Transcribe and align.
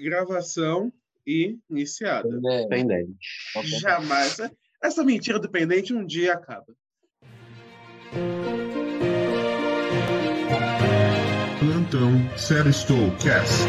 Gravação 0.00 0.90
e 1.26 1.58
iniciada. 1.68 2.26
Pendente. 2.70 3.18
Jamais. 3.80 4.38
Essa 4.82 5.04
mentira 5.04 5.38
do 5.38 5.50
pendente 5.50 5.92
um 5.92 6.06
dia 6.06 6.32
acaba. 6.32 6.74
Plantão 11.58 12.38
Série 12.38 12.72
Cast. 13.22 13.66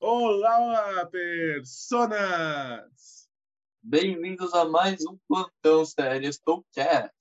Olá, 0.00 1.06
personas! 1.06 2.82
Bem-vindos 3.84 4.54
a 4.54 4.64
mais 4.64 5.04
um 5.04 5.18
Plantão 5.26 5.84
Série 5.84 6.30
Cast. 6.72 7.12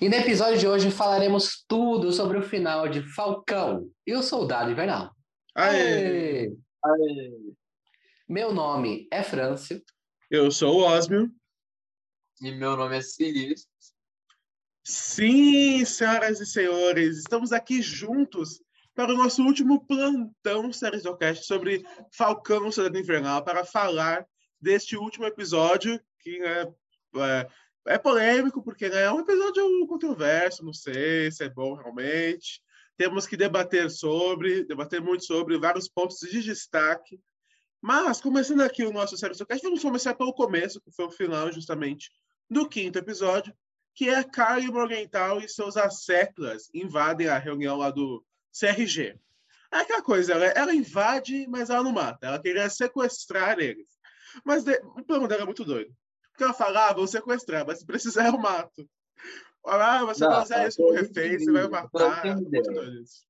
E 0.00 0.08
no 0.08 0.14
episódio 0.14 0.58
de 0.58 0.66
hoje 0.66 0.90
falaremos 0.90 1.66
tudo 1.68 2.10
sobre 2.12 2.38
o 2.38 2.42
final 2.42 2.88
de 2.88 3.02
Falcão 3.14 3.86
e 4.06 4.14
o 4.14 4.22
Soldado 4.22 4.70
Invernal. 4.70 5.14
Aê! 5.54 6.50
Aê. 6.82 7.30
Meu 8.26 8.54
nome 8.54 9.06
é 9.12 9.22
Frâncio. 9.22 9.82
Eu 10.30 10.50
sou 10.50 10.80
o 10.80 10.86
Osmio. 10.86 11.30
E 12.40 12.50
meu 12.52 12.74
nome 12.74 12.96
é 12.96 13.02
Silis. 13.02 13.68
Sim, 14.82 15.84
senhoras 15.84 16.40
e 16.40 16.46
senhores, 16.46 17.18
estamos 17.18 17.52
aqui 17.52 17.82
juntos 17.82 18.62
para 18.94 19.12
o 19.12 19.16
nosso 19.16 19.42
último 19.42 19.84
plantão 19.84 20.70
Cast 21.18 21.44
sobre 21.44 21.84
Falcão 22.16 22.72
Soldado 22.72 22.98
Invernal, 22.98 23.44
para 23.44 23.62
falar 23.62 24.26
deste 24.60 24.96
último 24.96 25.26
episódio, 25.26 26.00
que 26.20 26.42
é, 26.42 26.62
é, 27.16 27.48
é 27.86 27.98
polêmico, 27.98 28.62
porque 28.62 28.88
né, 28.88 29.02
é 29.02 29.12
um 29.12 29.20
episódio 29.20 29.86
controverso, 29.86 30.64
não 30.64 30.72
sei 30.72 31.30
se 31.30 31.44
é 31.44 31.48
bom 31.48 31.74
realmente. 31.74 32.62
Temos 32.96 33.26
que 33.26 33.36
debater 33.36 33.90
sobre, 33.90 34.64
debater 34.64 35.00
muito 35.00 35.24
sobre 35.24 35.58
vários 35.58 35.88
pontos 35.88 36.18
de 36.18 36.42
destaque. 36.42 37.20
Mas, 37.80 38.20
começando 38.20 38.62
aqui 38.62 38.84
o 38.84 38.92
nosso 38.92 39.16
Série 39.16 39.34
Cast, 39.34 39.62
vamos 39.62 39.82
começar 39.82 40.14
pelo 40.14 40.32
começo, 40.32 40.80
que 40.80 40.90
foi 40.90 41.04
o 41.04 41.10
final, 41.10 41.52
justamente, 41.52 42.10
do 42.48 42.68
quinto 42.68 42.98
episódio, 42.98 43.54
que 43.94 44.08
é 44.08 44.24
Kylie 44.24 44.72
Morgenthau 44.72 45.40
e 45.40 45.48
seus 45.48 45.76
asseclas 45.76 46.68
invadem 46.72 47.28
a 47.28 47.38
reunião 47.38 47.76
lá 47.76 47.90
do 47.90 48.24
CRG. 48.58 49.18
É 49.72 49.78
aquela 49.78 50.02
coisa, 50.02 50.32
ela, 50.32 50.46
ela 50.46 50.74
invade, 50.74 51.46
mas 51.48 51.70
ela 51.70 51.82
não 51.82 51.92
mata. 51.92 52.26
Ela 52.26 52.40
queria 52.40 52.68
sequestrar 52.70 53.58
eles. 53.58 53.95
Mas 54.44 54.64
de, 54.64 54.74
o 54.96 55.04
plano 55.04 55.28
dela 55.28 55.42
é 55.42 55.46
muito 55.46 55.64
doido. 55.64 55.94
Porque 56.30 56.44
ela 56.44 56.54
fala, 56.54 56.88
ah, 56.88 56.92
vou 56.92 57.06
sequestrar, 57.06 57.66
mas 57.66 57.78
se 57.78 57.86
precisar 57.86 58.26
eu 58.26 58.38
mato. 58.38 58.88
Ah, 59.64 60.04
você 60.04 60.24
Não, 60.24 60.30
vai 60.30 60.42
usar 60.42 60.54
tá, 60.56 60.68
isso 60.68 60.76
como 60.76 60.90
eu 60.90 61.02
refém, 61.02 61.38
você 61.38 61.50
vai 61.50 61.68
matar. 61.68 62.26
É 62.26 62.34
muito 62.34 62.48
ideia. 62.48 62.62
doido 62.62 63.02
isso. 63.02 63.26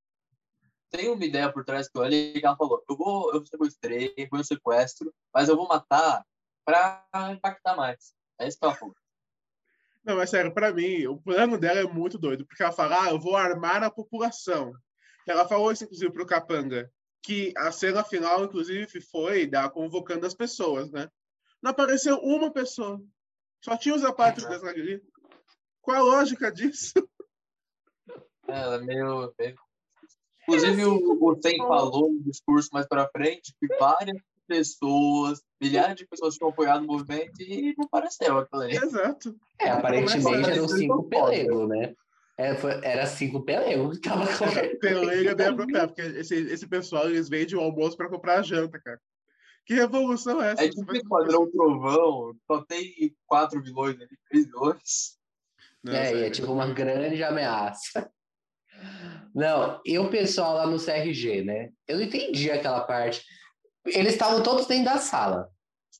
Tem 0.90 1.08
uma 1.08 1.24
ideia 1.24 1.52
por 1.52 1.64
trás 1.64 1.88
que 1.88 1.96
eu 1.96 2.02
olhei 2.02 2.32
que 2.32 2.46
ela 2.46 2.56
falou: 2.56 2.82
eu 2.88 2.96
vou, 2.96 3.32
eu 3.32 3.44
sequestrei, 3.44 4.14
foi 4.28 4.38
um 4.38 4.44
sequestro, 4.44 5.12
mas 5.32 5.48
eu 5.48 5.56
vou 5.56 5.66
matar 5.66 6.24
pra 6.64 7.04
impactar 7.32 7.76
mais. 7.76 8.12
É 8.38 8.46
isso 8.46 8.58
que 8.58 8.64
ela 8.64 8.74
falou. 8.74 8.94
Não, 10.04 10.16
mas 10.16 10.30
sério, 10.30 10.54
pra 10.54 10.72
mim, 10.72 11.06
o 11.06 11.16
plano 11.16 11.58
dela 11.58 11.80
é 11.80 11.84
muito 11.84 12.16
doido, 12.16 12.46
porque 12.46 12.62
ela 12.62 12.72
fala, 12.72 13.04
ah, 13.04 13.10
eu 13.10 13.18
vou 13.18 13.36
armar 13.36 13.82
a 13.82 13.90
população. 13.90 14.72
Ela 15.26 15.48
falou 15.48 15.72
isso, 15.72 15.82
inclusive, 15.82 16.12
pro 16.12 16.24
Capanga, 16.24 16.88
que 17.26 17.52
a 17.56 17.72
cena 17.72 18.04
final, 18.04 18.44
inclusive, 18.44 19.00
foi 19.00 19.48
da 19.48 19.68
convocando 19.68 20.24
as 20.26 20.32
pessoas, 20.34 20.92
né? 20.92 21.10
Não 21.60 21.72
apareceu 21.72 22.18
uma 22.18 22.52
pessoa. 22.52 23.02
Só 23.64 23.76
tinha 23.76 23.96
os 23.96 24.04
apátridas 24.04 24.62
ali. 24.62 25.02
Qual 25.82 25.96
a 25.96 26.02
lógica 26.02 26.52
disso? 26.52 26.92
Ela 28.46 28.76
é 28.76 28.80
meio. 28.80 29.34
meio- 29.36 29.56
Inclusive, 30.42 30.84
o, 30.84 31.24
o 31.24 31.36
Tem 31.36 31.58
falou 31.58 32.12
no 32.12 32.22
discurso 32.22 32.68
mais 32.72 32.86
pra 32.86 33.08
frente 33.08 33.52
que 33.58 33.66
várias 33.76 34.22
pessoas, 34.46 35.42
milhares 35.60 35.96
de 35.96 36.06
pessoas 36.06 36.36
tinham 36.36 36.50
apoiado 36.50 36.84
o 36.84 36.86
movimento 36.86 37.42
e 37.42 37.74
não 37.76 37.88
pareceu 37.88 38.38
aquilo 38.38 38.62
ali. 38.62 38.76
Exato. 38.76 39.36
É, 39.60 39.70
aparentemente 39.70 40.48
eram 40.48 40.64
a- 40.64 40.68
cinco 40.68 41.02
pelegos, 41.08 41.68
né? 41.68 41.92
É, 42.38 42.54
foi- 42.54 42.80
era 42.84 43.06
cinco 43.06 43.42
pelegos 43.44 43.98
que 43.98 44.08
tava 44.08 44.26
com 44.26 44.44
bem 44.80 45.28
apropriado, 45.28 45.92
porque 45.94 46.02
esse, 46.02 46.34
esse 46.34 46.66
pessoal, 46.68 47.08
eles 47.08 47.28
vendem 47.28 47.56
o 47.56 47.60
almoço 47.60 47.96
para 47.96 48.08
comprar 48.10 48.40
a 48.40 48.42
janta, 48.42 48.78
cara. 48.78 49.00
Que 49.64 49.74
revolução 49.74 50.40
é 50.42 50.52
essa? 50.52 50.64
É 50.64 50.68
tipo 50.68 50.94
Esquadrão 50.94 51.50
Trovão, 51.50 52.36
só 52.46 52.62
tem 52.64 53.16
quatro 53.26 53.60
vilões 53.62 53.96
ali, 53.96 54.16
três 54.28 54.46
vilões. 54.46 55.16
Não, 55.82 55.92
É, 55.94 56.02
e 56.02 56.06
sério. 56.08 56.24
é 56.24 56.30
tipo 56.30 56.52
uma 56.52 56.72
grande 56.72 57.22
ameaça. 57.24 58.10
Não, 59.34 59.80
e 59.84 59.98
o 59.98 60.08
pessoal 60.10 60.54
lá 60.54 60.66
no 60.66 60.78
CRG, 60.78 61.42
né? 61.42 61.70
Eu 61.88 61.96
não 61.96 62.04
entendi 62.04 62.50
aquela 62.50 62.80
parte. 62.82 63.24
Eles 63.86 64.12
estavam 64.12 64.42
todos 64.42 64.66
dentro 64.66 64.84
da 64.92 64.98
sala. 64.98 65.48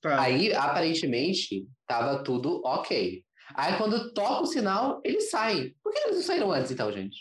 Tá. 0.01 0.21
Aí, 0.21 0.53
aparentemente, 0.55 1.67
tava 1.87 2.23
tudo 2.23 2.61
ok. 2.65 3.25
Aí, 3.55 3.77
quando 3.77 4.13
toca 4.13 4.43
o 4.43 4.47
sinal, 4.47 5.01
eles 5.05 5.31
saem. 5.31 5.75
Por 5.83 5.93
que 5.93 5.99
eles 6.01 6.17
não 6.17 6.23
saíram 6.23 6.53
antes, 6.53 6.71
então, 6.71 6.91
gente? 6.93 7.17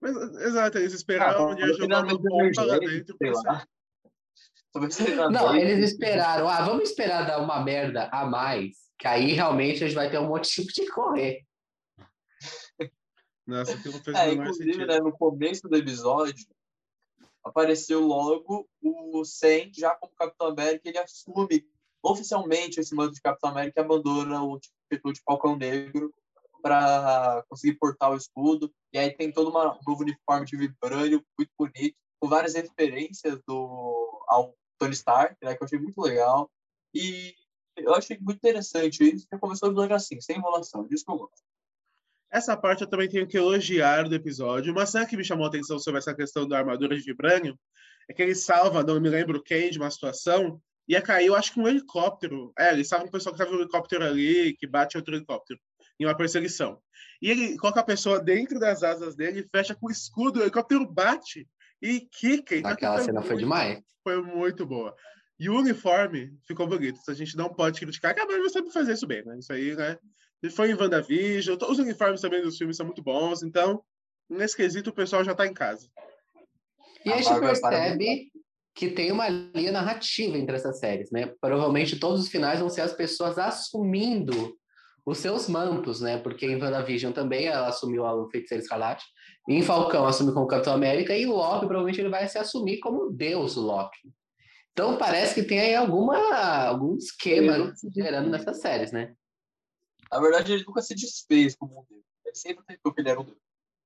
Mas, 0.00 0.16
exato, 0.16 0.78
eles 0.78 0.92
esperaram 0.92 1.48
Ah, 1.48 1.52
um 1.52 1.54
dia 1.54 1.72
jogar 1.74 2.02
bomba 2.04 2.64
lá 2.64 2.76
emergente, 2.76 3.14
dentro. 3.20 3.42
Não, 5.30 5.54
eles 5.54 5.92
esperaram. 5.92 6.48
Ah, 6.48 6.62
vamos 6.64 6.88
esperar 6.88 7.26
dar 7.26 7.40
uma 7.40 7.62
merda 7.62 8.08
a 8.10 8.26
mais, 8.26 8.76
que 8.98 9.06
aí 9.06 9.32
realmente 9.32 9.84
a 9.84 9.86
gente 9.86 9.94
vai 9.94 10.10
ter 10.10 10.18
um 10.18 10.28
motivo 10.28 10.66
de 10.68 10.90
correr. 10.90 11.44
Nossa, 13.46 13.74
aquilo 13.74 13.98
fez 14.02 14.16
É, 14.16 14.32
inclusive, 14.32 14.86
né, 14.86 14.98
no 14.98 15.12
começo 15.12 15.68
do 15.68 15.76
episódio, 15.76 16.46
apareceu 17.44 18.00
logo 18.00 18.68
o 18.80 19.24
Sam, 19.24 19.70
já 19.72 19.94
como 19.94 20.14
Capitão 20.14 20.48
América, 20.48 20.88
ele 20.88 20.98
assume 20.98 21.66
oficialmente 22.02 22.80
esse 22.80 22.94
manto 22.94 23.14
de 23.14 23.20
Capitão 23.20 23.50
América 23.50 23.80
e 23.80 23.84
abandona 23.84 24.42
o 24.42 24.58
título 24.96 25.12
de 25.14 25.20
Falcão 25.24 25.56
Negro 25.56 26.12
para 26.62 27.44
conseguir 27.48 27.74
portar 27.78 28.12
o 28.12 28.16
escudo. 28.16 28.72
E 28.92 28.98
aí 28.98 29.10
tem 29.10 29.32
todo 29.32 29.50
uma- 29.50 29.74
um 29.74 29.80
novo 29.86 30.02
uniforme 30.02 30.46
de 30.46 30.56
vibrânio, 30.56 31.24
muito 31.38 31.50
bonito, 31.58 31.96
com 32.20 32.28
várias 32.28 32.54
referências 32.54 33.40
do, 33.46 34.24
ao 34.28 34.54
Tony 34.78 34.92
Stark, 34.92 35.36
né, 35.42 35.56
que 35.56 35.62
eu 35.62 35.66
achei 35.66 35.78
muito 35.78 36.00
legal. 36.00 36.50
E 36.94 37.34
eu 37.76 37.94
achei 37.94 38.18
muito 38.18 38.36
interessante 38.36 39.02
isso, 39.02 39.26
já 39.30 39.38
começou 39.38 39.68
o 39.68 39.72
episódio 39.72 39.96
assim, 39.96 40.20
sem 40.20 40.36
enrolação, 40.36 40.86
disso 40.86 41.04
que 41.04 41.10
eu 41.10 41.18
gosto. 41.18 41.42
Essa 42.30 42.56
parte 42.56 42.82
eu 42.82 42.88
também 42.88 43.08
tenho 43.08 43.26
que 43.26 43.36
elogiar 43.36 44.08
do 44.08 44.14
episódio. 44.14 44.72
Uma 44.72 44.86
cena 44.86 45.06
que 45.06 45.16
me 45.16 45.24
chamou 45.24 45.44
a 45.44 45.48
atenção 45.48 45.78
sobre 45.78 45.98
essa 45.98 46.14
questão 46.14 46.46
da 46.46 46.58
armadura 46.58 46.96
de 46.96 47.02
vibrânio 47.02 47.58
é 48.08 48.14
que 48.14 48.22
ele 48.22 48.34
salva, 48.34 48.82
não 48.82 49.00
me 49.00 49.08
lembro 49.08 49.42
quem, 49.42 49.70
de 49.70 49.78
uma 49.78 49.90
situação, 49.90 50.60
ia 50.88 51.00
cair, 51.00 51.26
eu 51.26 51.34
acho 51.34 51.52
que 51.52 51.60
um 51.60 51.68
helicóptero. 51.68 52.52
É, 52.58 52.72
ele 52.72 52.84
salva 52.84 53.06
um 53.06 53.10
pessoal 53.10 53.34
que 53.34 53.40
estava 53.40 53.56
no 53.56 53.62
helicóptero 53.62 54.04
ali, 54.04 54.54
que 54.56 54.66
bate 54.66 54.96
outro 54.96 55.14
helicóptero, 55.14 55.58
em 55.98 56.04
uma 56.04 56.16
perseguição. 56.16 56.78
E 57.20 57.30
ele 57.30 57.56
coloca 57.56 57.80
a 57.80 57.84
pessoa 57.84 58.20
dentro 58.20 58.58
das 58.58 58.82
asas 58.82 59.14
dele 59.14 59.40
e 59.40 59.48
fecha 59.48 59.74
com 59.74 59.86
o 59.86 59.90
escudo, 59.90 60.40
o 60.40 60.42
helicóptero 60.42 60.86
bate 60.86 61.48
e 61.80 62.00
quica. 62.00 62.56
Então, 62.56 62.70
Aquela 62.70 62.96
foi 62.96 63.04
cena 63.04 63.22
foi 63.22 63.36
demais. 63.36 63.82
Foi 64.02 64.20
muito 64.20 64.66
boa. 64.66 64.94
E 65.38 65.48
o 65.48 65.58
uniforme 65.58 66.32
ficou 66.46 66.66
bonito. 66.66 67.00
A 67.08 67.14
gente 67.14 67.36
não 67.36 67.52
pode 67.52 67.80
criticar, 67.80 68.14
que 68.14 68.20
a 68.20 68.26
Marvel 68.26 68.50
sabe 68.50 68.72
fazer 68.72 68.92
isso 68.92 69.06
bem, 69.06 69.24
né? 69.24 69.38
Isso 69.38 69.52
aí, 69.52 69.74
né? 69.74 69.98
Ele 70.42 70.52
foi 70.52 70.70
em 70.70 70.74
WandaVision, 70.74 71.56
os 71.68 71.78
uniformes 71.78 72.20
também 72.20 72.42
dos 72.42 72.56
filmes 72.56 72.76
são 72.76 72.84
muito 72.84 73.02
bons, 73.02 73.44
então, 73.44 73.82
nesse 74.28 74.56
quesito, 74.56 74.90
o 74.90 74.94
pessoal 74.94 75.22
já 75.22 75.34
tá 75.34 75.46
em 75.46 75.54
casa. 75.54 75.88
E 77.04 77.12
A 77.12 77.16
gente 77.16 77.40
percebe 77.40 78.32
que 78.74 78.90
tem 78.90 79.12
uma 79.12 79.28
linha 79.28 79.72
narrativa 79.72 80.36
entre 80.36 80.56
essas 80.56 80.78
séries, 80.78 81.10
né? 81.10 81.32
Provavelmente 81.40 81.98
todos 81.98 82.20
os 82.20 82.28
finais 82.28 82.60
vão 82.60 82.70
ser 82.70 82.80
as 82.80 82.92
pessoas 82.92 83.38
assumindo 83.38 84.56
os 85.04 85.18
seus 85.18 85.48
mantos, 85.48 86.00
né? 86.00 86.18
Porque 86.18 86.46
em 86.46 86.60
WandaVision 86.60 87.12
também 87.12 87.46
ela 87.46 87.68
assumiu 87.68 88.04
o 88.04 88.30
Feiticeiro 88.30 88.62
Escarlate, 88.62 89.04
em 89.48 89.62
Falcão 89.62 90.06
assumiu 90.06 90.32
como 90.32 90.46
Capitão 90.46 90.72
América, 90.72 91.16
e 91.16 91.26
Loki 91.26 91.66
provavelmente 91.66 92.00
ele 92.00 92.08
vai 92.08 92.26
se 92.28 92.38
assumir 92.38 92.78
como 92.78 93.10
Deus 93.10 93.56
Loki. 93.56 93.98
Então 94.72 94.96
parece 94.96 95.34
que 95.34 95.42
tem 95.42 95.60
aí 95.60 95.74
alguma, 95.74 96.16
algum 96.64 96.96
esquema 96.96 97.74
gerando 97.94 98.30
nessas 98.30 98.60
séries, 98.60 98.90
né? 98.90 99.14
Na 100.10 100.20
verdade, 100.20 100.52
ele 100.52 100.64
nunca 100.64 100.82
se 100.82 100.94
desfez 100.94 101.54
como 101.56 101.80
um 101.80 101.84
deus. 101.88 102.04
Ele 102.24 102.34
sempre 102.34 102.64
aceitou 102.66 102.92
que 102.92 103.00
ele 103.00 103.10
era 103.10 103.20
um 103.20 103.24
deus. 103.24 103.38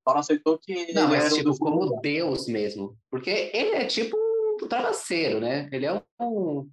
Só 0.07 0.13
não 0.13 0.21
aceitou 0.21 0.59
que 0.59 0.93
Não, 0.93 1.05
ele 1.05 1.17
mas 1.17 1.25
era 1.25 1.35
tipo, 1.35 1.59
como 1.59 2.01
Deus 2.01 2.47
mesmo. 2.47 2.97
Porque 3.11 3.51
ele 3.53 3.75
é 3.75 3.87
tipo 3.87 4.17
um 4.65 5.41
né? 5.41 5.69
Ele 5.73 5.87
é 5.87 6.03
um. 6.21 6.69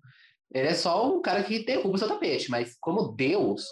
Ele 0.53 0.67
é 0.67 0.73
só 0.73 1.11
um 1.11 1.21
cara 1.21 1.43
que 1.43 1.65
derruba 1.65 1.95
o 1.95 1.97
seu 1.97 2.07
tapete, 2.07 2.49
mas 2.51 2.77
como 2.79 3.11
Deus, 3.13 3.65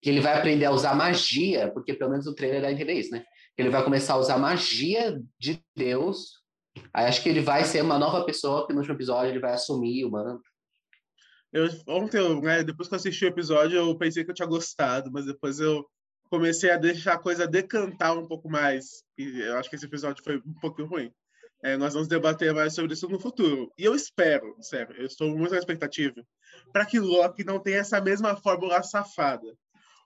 que 0.00 0.08
ele 0.08 0.20
vai 0.20 0.36
aprender 0.36 0.64
a 0.64 0.70
usar 0.70 0.94
magia, 0.94 1.70
porque 1.72 1.92
pelo 1.92 2.10
menos 2.10 2.26
o 2.26 2.34
trailer 2.34 2.62
dá 2.62 2.68
a 2.68 2.72
entender 2.72 2.94
isso, 2.94 3.10
né? 3.10 3.22
Ele 3.56 3.68
vai 3.68 3.84
começar 3.84 4.14
a 4.14 4.18
usar 4.18 4.38
magia 4.38 5.20
de 5.38 5.62
Deus. 5.76 6.40
Aí 6.94 7.04
acho 7.04 7.22
que 7.22 7.28
ele 7.28 7.40
vai 7.40 7.64
ser 7.64 7.82
uma 7.82 7.98
nova 7.98 8.24
pessoa 8.24 8.66
que 8.66 8.72
no 8.72 8.78
último 8.78 8.96
episódio 8.96 9.32
ele 9.32 9.40
vai 9.40 9.52
assumir 9.52 10.04
o 10.04 10.10
manto. 10.10 10.42
Eu, 11.52 11.68
ontem, 11.88 12.40
né, 12.40 12.62
depois 12.62 12.88
que 12.88 12.94
eu 12.94 12.96
assisti 12.96 13.24
o 13.24 13.28
episódio, 13.28 13.76
eu 13.76 13.98
pensei 13.98 14.24
que 14.24 14.30
eu 14.30 14.34
tinha 14.34 14.48
gostado, 14.48 15.10
mas 15.12 15.26
depois 15.26 15.58
eu 15.58 15.84
comecei 16.30 16.70
a 16.70 16.76
deixar 16.76 17.14
a 17.14 17.18
coisa 17.18 17.46
decantar 17.46 18.16
um 18.16 18.26
pouco 18.26 18.48
mais. 18.48 19.02
E 19.18 19.40
eu 19.40 19.58
acho 19.58 19.68
que 19.68 19.76
esse 19.76 19.84
episódio 19.84 20.22
foi 20.22 20.36
um 20.38 20.54
pouquinho 20.60 20.88
ruim. 20.88 21.12
É, 21.62 21.76
nós 21.76 21.92
vamos 21.92 22.08
debater 22.08 22.54
mais 22.54 22.74
sobre 22.74 22.94
isso 22.94 23.08
no 23.08 23.20
futuro. 23.20 23.70
E 23.76 23.84
eu 23.84 23.94
espero, 23.94 24.56
sério, 24.60 24.94
eu 24.96 25.06
estou 25.06 25.28
muito 25.36 25.52
na 25.52 25.58
expectativa, 25.58 26.22
para 26.72 26.86
que 26.86 26.98
Loki 26.98 27.44
não 27.44 27.58
tenha 27.58 27.78
essa 27.78 28.00
mesma 28.00 28.34
fórmula 28.34 28.82
safada. 28.82 29.46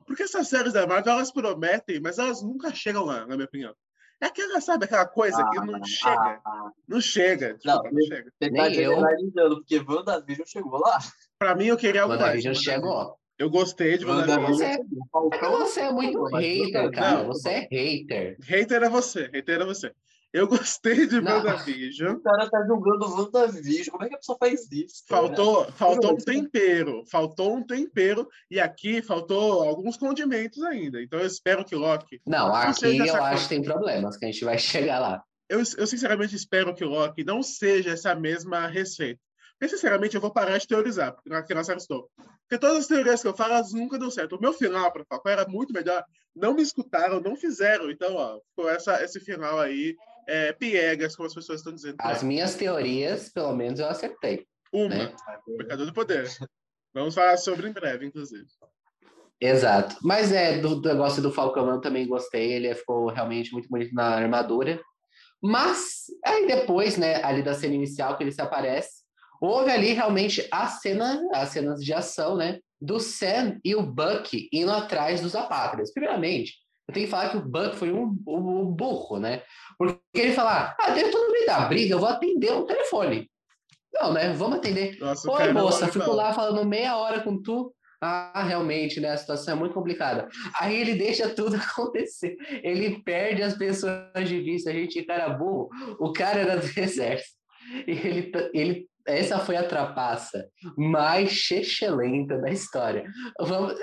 Porque 0.06 0.24
essas 0.24 0.48
séries 0.48 0.72
da 0.72 0.86
Marvel, 0.86 1.14
elas 1.14 1.32
prometem, 1.32 2.00
mas 2.00 2.18
elas 2.18 2.42
nunca 2.42 2.74
chegam 2.74 3.04
lá, 3.04 3.26
na 3.26 3.36
minha 3.36 3.46
opinião. 3.46 3.74
É 4.20 4.26
aquela, 4.26 4.60
sabe, 4.60 4.84
aquela 4.84 5.06
coisa 5.06 5.42
ah, 5.42 5.50
que 5.50 5.60
não 5.60 5.84
chega. 5.84 6.40
Ah, 6.44 6.70
não 6.88 7.00
chega. 7.00 7.58
Não, 7.64 7.82
não 7.82 8.02
chega. 8.02 8.32
Você 8.40 8.50
tá 8.50 8.70
generalizando, 8.70 9.56
porque 9.56 9.78
WandaVision 9.78 10.46
chegou 10.46 10.78
lá. 10.78 10.98
Pra 11.38 11.54
mim, 11.54 11.66
eu 11.66 11.76
queria 11.76 12.02
algo 12.02 12.14
WandaVision 12.14 12.54
mais. 12.54 12.62
chegou. 12.62 13.18
Eu 13.38 13.50
gostei 13.50 13.98
de 13.98 14.06
WandaVision. 14.06 14.56
Você, 14.56 14.64
é, 14.64 15.50
você 15.50 15.80
é 15.80 15.92
muito 15.92 16.22
hater, 16.24 16.90
cara. 16.92 17.18
Não, 17.18 17.26
você 17.26 17.48
é 17.50 17.68
hater. 17.70 18.38
Hater 18.40 18.82
é 18.82 18.88
você. 18.88 19.30
Hater 19.32 19.60
é 19.60 19.64
você. 19.64 19.92
Eu 20.34 20.48
gostei 20.48 21.06
de 21.06 21.20
não. 21.20 21.30
WandaVision. 21.30 22.16
O 22.16 22.20
cara 22.20 22.50
tá 22.50 22.66
julgando 22.66 23.06
WandaVision. 23.06 23.92
Como 23.92 24.04
é 24.04 24.08
que 24.08 24.16
a 24.16 24.18
pessoa 24.18 24.36
faz 24.36 24.68
isso? 24.72 25.04
Faltou, 25.06 25.70
faltou 25.70 26.14
um 26.14 26.16
tempero. 26.16 27.04
Faltou 27.06 27.54
um 27.54 27.64
tempero. 27.64 28.28
E 28.50 28.58
aqui 28.58 29.00
faltou 29.00 29.62
alguns 29.62 29.96
condimentos 29.96 30.60
ainda. 30.64 31.00
Então 31.00 31.20
eu 31.20 31.26
espero 31.26 31.64
que 31.64 31.76
o 31.76 31.78
Loki. 31.78 32.20
Não, 32.26 32.52
aqui 32.52 32.98
eu 32.98 33.24
acho 33.24 33.44
que 33.44 33.48
tem 33.48 33.62
problemas, 33.62 34.16
que 34.16 34.24
a 34.24 34.28
gente 34.32 34.44
vai 34.44 34.58
chegar 34.58 34.98
lá. 34.98 35.22
Eu, 35.48 35.60
eu 35.60 35.86
sinceramente 35.86 36.34
espero 36.34 36.74
que 36.74 36.84
o 36.84 36.88
Loki 36.88 37.22
não 37.22 37.40
seja 37.40 37.92
essa 37.92 38.12
mesma 38.12 38.66
receita. 38.66 39.20
Porque, 39.56 39.76
sinceramente, 39.76 40.16
eu 40.16 40.20
vou 40.20 40.32
parar 40.32 40.58
de 40.58 40.66
teorizar, 40.66 41.14
porque 41.14 41.54
na 41.54 41.62
série 41.62 41.78
estou. 41.78 42.10
Porque 42.40 42.58
todas 42.58 42.78
as 42.78 42.86
teorias 42.88 43.22
que 43.22 43.28
eu 43.28 43.36
falo, 43.36 43.52
elas 43.52 43.72
nunca 43.72 43.96
dão 43.96 44.10
certo. 44.10 44.34
O 44.34 44.40
meu 44.40 44.52
final 44.52 44.90
para 44.90 45.04
Falcão 45.04 45.30
era 45.30 45.46
muito 45.46 45.72
melhor. 45.72 46.04
Não 46.34 46.54
me 46.54 46.62
escutaram, 46.62 47.20
não 47.20 47.36
fizeram. 47.36 47.88
Então, 47.88 48.16
ó, 48.16 48.40
ficou 48.48 48.68
essa, 48.68 49.00
esse 49.04 49.20
final 49.20 49.60
aí 49.60 49.94
é, 50.26 50.52
piegas, 50.52 51.16
como 51.16 51.26
as 51.26 51.34
pessoas 51.34 51.60
estão 51.60 51.74
dizendo. 51.74 51.96
As 51.98 52.22
minhas 52.22 52.54
teorias, 52.54 53.30
pelo 53.30 53.54
menos, 53.54 53.80
eu 53.80 53.88
acertei. 53.88 54.46
Uma, 54.72 54.88
né? 54.88 55.14
Mercador 55.46 55.86
do 55.86 55.92
Poder. 55.92 56.28
Vamos 56.92 57.14
falar 57.14 57.36
sobre 57.36 57.68
em 57.68 57.72
breve, 57.72 58.06
inclusive. 58.06 58.46
Exato. 59.40 59.96
Mas 60.02 60.32
é, 60.32 60.58
do, 60.58 60.80
do 60.80 60.88
negócio 60.88 61.22
do 61.22 61.32
Falcão 61.32 61.68
eu 61.68 61.80
também 61.80 62.06
gostei. 62.06 62.52
Ele 62.52 62.74
ficou 62.74 63.08
realmente 63.08 63.52
muito 63.52 63.68
bonito 63.68 63.94
na 63.94 64.06
armadura. 64.06 64.80
Mas, 65.42 66.04
aí 66.24 66.46
depois, 66.46 66.96
né, 66.96 67.22
ali 67.22 67.42
da 67.42 67.52
cena 67.52 67.74
inicial 67.74 68.16
que 68.16 68.24
ele 68.24 68.32
se 68.32 68.40
aparece, 68.40 69.04
houve 69.40 69.70
ali 69.70 69.92
realmente 69.92 70.46
a 70.50 70.68
cena, 70.68 71.22
as 71.34 71.50
cenas 71.50 71.80
de 71.80 71.92
ação, 71.92 72.36
né, 72.36 72.60
do 72.80 72.98
Sam 72.98 73.58
e 73.64 73.74
o 73.74 73.82
Buck 73.82 74.48
indo 74.52 74.70
atrás 74.70 75.20
dos 75.20 75.34
apátridas. 75.34 75.92
Primeiramente, 75.92 76.54
eu 76.88 76.94
tenho 76.94 77.06
que 77.06 77.10
falar 77.10 77.30
que 77.30 77.36
o 77.38 77.42
Buck 77.42 77.76
foi 77.76 77.92
um, 77.92 78.16
um, 78.26 78.60
um 78.60 78.66
burro, 78.66 79.18
né? 79.18 79.42
Porque 79.78 80.00
ele 80.14 80.32
fala, 80.32 80.74
ah, 80.78 80.90
dentro 80.90 81.18
no 81.18 81.32
meio 81.32 81.46
da 81.46 81.60
briga, 81.60 81.94
eu 81.94 81.98
vou 81.98 82.08
atender 82.08 82.52
o 82.52 82.66
telefone. 82.66 83.30
Não, 83.92 84.12
né? 84.12 84.32
Vamos 84.32 84.58
atender. 84.58 84.98
Nossa, 84.98 85.30
Oi, 85.30 85.52
moça, 85.52 85.88
fico 85.88 86.12
lá 86.12 86.34
falando 86.34 86.68
meia 86.68 86.96
hora 86.96 87.20
com 87.20 87.40
tu. 87.40 87.72
Ah, 88.02 88.44
realmente, 88.46 89.00
né? 89.00 89.12
A 89.12 89.16
situação 89.16 89.54
é 89.54 89.56
muito 89.56 89.72
complicada. 89.72 90.28
Aí 90.60 90.78
ele 90.78 90.94
deixa 90.94 91.28
tudo 91.28 91.56
acontecer. 91.56 92.36
Ele 92.62 93.02
perde 93.02 93.42
as 93.42 93.56
pessoas 93.56 94.28
de 94.28 94.40
vista. 94.40 94.70
A 94.70 94.72
gente, 94.74 95.02
cara 95.04 95.30
burro. 95.30 95.70
O 95.98 96.12
cara 96.12 96.40
era 96.40 96.56
do 96.58 96.66
exército. 96.78 97.38
E 97.86 97.92
ele, 97.92 98.32
ele, 98.52 98.88
essa 99.06 99.38
foi 99.38 99.56
a 99.56 99.66
trapaça 99.66 100.46
mais 100.76 101.30
chechelenta 101.30 102.36
da 102.36 102.50
história. 102.50 103.10
Vamos, 103.40 103.74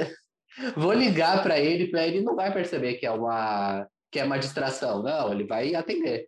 vou 0.75 0.93
ligar 0.93 1.41
para 1.43 1.59
ele, 1.59 1.87
para 1.87 2.07
ele 2.07 2.21
não 2.21 2.35
vai 2.35 2.53
perceber 2.53 2.95
que 2.95 3.05
é 3.05 3.11
uma 3.11 3.87
que 4.11 4.19
é 4.19 4.25
uma 4.25 4.37
distração. 4.37 5.01
Não, 5.01 5.31
ele 5.31 5.45
vai 5.45 5.73
atender. 5.73 6.27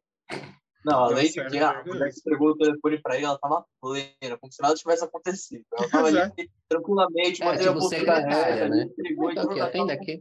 Não, 0.86 1.06
além 1.06 1.28
de 1.28 1.34
que 1.34 1.40
a 1.58 1.84
mulher 1.86 2.12
que 2.12 2.20
entregou 2.20 2.50
o 2.50 2.58
telefone 2.58 3.02
pra 3.02 3.16
ele, 3.16 3.26
ela 3.26 3.38
tava 3.38 3.66
plena, 3.82 4.38
como 4.38 4.52
se 4.52 4.62
nada 4.62 4.76
tivesse 4.76 5.04
acontecido. 5.04 5.64
Ela 5.74 5.90
tava 5.90 6.08
ali 6.08 6.50
tranquilamente, 6.68 7.42
é, 7.42 7.58
tipo, 7.58 7.82
secretária, 7.82 8.68
né? 8.68 8.84
Entregou 8.84 9.32
então, 9.32 9.50
aqui, 9.50 9.62
atenda 9.62 9.94
aqui. 9.94 10.18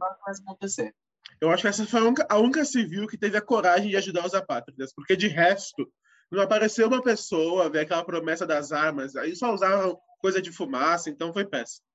acontecer. 0.47 0.93
Eu 1.41 1.51
acho 1.51 1.63
que 1.63 1.67
essa 1.67 1.85
foi 1.85 1.99
a 1.99 2.03
única, 2.03 2.27
a 2.29 2.37
única 2.37 2.63
civil 2.63 3.07
que 3.07 3.17
teve 3.17 3.37
a 3.37 3.41
coragem 3.41 3.89
de 3.89 3.97
ajudar 3.97 4.25
os 4.25 4.33
apátridas, 4.33 4.93
porque 4.93 5.15
de 5.15 5.27
resto, 5.27 5.85
não 6.31 6.41
apareceu 6.41 6.87
uma 6.87 7.01
pessoa, 7.01 7.69
ver 7.69 7.79
aquela 7.79 8.05
promessa 8.05 8.47
das 8.47 8.71
armas, 8.71 9.15
aí 9.17 9.35
só 9.35 9.53
usavam 9.53 9.97
coisa 10.19 10.41
de 10.41 10.51
fumaça, 10.51 11.09
então 11.09 11.33
foi 11.33 11.45
péssimo. 11.45 11.85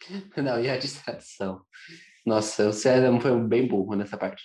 Não, 0.36 0.60
e 0.60 0.68
a 0.68 0.76
distração? 0.76 1.62
Nossa, 2.24 2.68
o 2.68 2.72
César 2.72 3.18
foi 3.20 3.38
bem 3.40 3.66
burro 3.66 3.94
nessa 3.94 4.16
parte. 4.16 4.44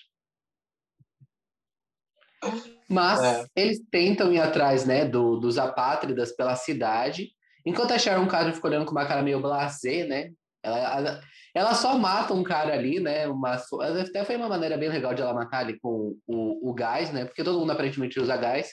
Mas 2.89 3.21
é. 3.21 3.45
eles 3.55 3.79
tentam 3.91 4.31
ir 4.31 4.39
atrás, 4.39 4.85
né, 4.85 5.05
do, 5.05 5.37
dos 5.37 5.57
apátridas 5.57 6.35
pela 6.35 6.55
cidade, 6.55 7.29
enquanto 7.65 7.91
a 7.91 7.97
Sharon 7.97 8.27
Carter 8.27 8.53
fica 8.53 8.67
olhando 8.67 8.85
com 8.85 8.91
uma 8.91 9.07
cara 9.07 9.23
meio 9.23 9.41
blasé, 9.41 10.05
né? 10.05 10.31
Ela, 10.61 10.79
ela, 10.79 11.21
ela, 11.53 11.73
só 11.73 11.97
mata 11.97 12.33
um 12.33 12.43
cara 12.43 12.73
ali, 12.73 12.99
né? 12.99 13.27
Uma, 13.27 13.55
até 14.01 14.23
foi 14.23 14.35
uma 14.35 14.49
maneira 14.49 14.77
bem 14.77 14.89
legal 14.89 15.13
de 15.13 15.21
ela 15.21 15.33
matar 15.33 15.59
ali 15.59 15.79
com 15.79 16.17
o, 16.27 16.69
o 16.69 16.73
gás, 16.73 17.11
né? 17.11 17.25
Porque 17.25 17.43
todo 17.43 17.59
mundo 17.59 17.71
aparentemente 17.71 18.19
usa 18.19 18.37
gás. 18.37 18.71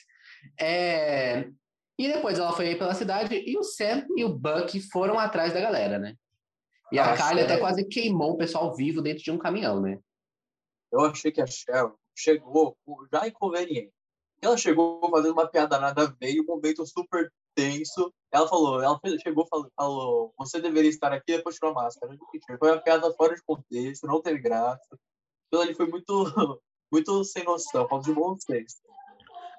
É, 0.58 1.48
e 1.98 2.08
depois 2.08 2.38
ela 2.38 2.52
foi 2.52 2.68
aí 2.68 2.76
pela 2.76 2.94
cidade 2.94 3.34
e 3.34 3.56
o 3.58 3.62
Sam 3.62 4.06
e 4.16 4.24
o 4.24 4.30
Buck 4.30 4.80
foram 4.90 5.18
atrás 5.18 5.52
da 5.52 5.60
galera, 5.60 5.98
né? 5.98 6.14
E 6.92 6.98
a 6.98 7.16
Kylie 7.16 7.44
até 7.44 7.58
quase 7.58 7.84
queimou 7.84 8.32
o 8.32 8.36
pessoal 8.36 8.74
vivo 8.74 9.00
dentro 9.00 9.24
de 9.24 9.30
um 9.30 9.38
caminhão, 9.38 9.80
né? 9.80 9.98
Eu 10.92 11.00
achei 11.00 11.32
que 11.32 11.40
a 11.40 11.46
Sharon 11.46 11.94
chegou 12.14 12.76
já 13.10 13.26
inconveniente. 13.26 13.92
Ela 14.42 14.58
chegou 14.58 15.00
fazendo 15.10 15.32
uma 15.32 15.48
piada 15.48 15.78
nada 15.78 16.02
a 16.02 16.06
ver, 16.20 16.40
um 16.40 16.44
momento 16.44 16.84
super 16.84 17.32
tenso. 17.54 18.12
Ela 18.30 18.46
falou, 18.46 18.82
ela 18.82 19.00
chegou 19.22 19.46
falou, 19.46 19.70
falou 19.74 20.34
você 20.36 20.60
deveria 20.60 20.90
estar 20.90 21.12
aqui 21.12 21.36
depois 21.36 21.54
tirou 21.54 21.70
a 21.70 21.74
máscara. 21.74 22.14
Foi 22.58 22.70
uma 22.70 22.82
piada 22.82 23.10
fora 23.14 23.34
de 23.34 23.42
contexto, 23.42 24.06
não 24.06 24.20
teve 24.20 24.40
graça. 24.40 24.98
Então 25.46 25.62
ele 25.62 25.74
foi 25.74 25.86
muito, 25.86 26.04
muito 26.92 27.24
sem 27.24 27.44
noção, 27.44 27.88
falta 27.88 28.04
de 28.04 28.14
bom 28.14 28.36
senso. 28.36 28.82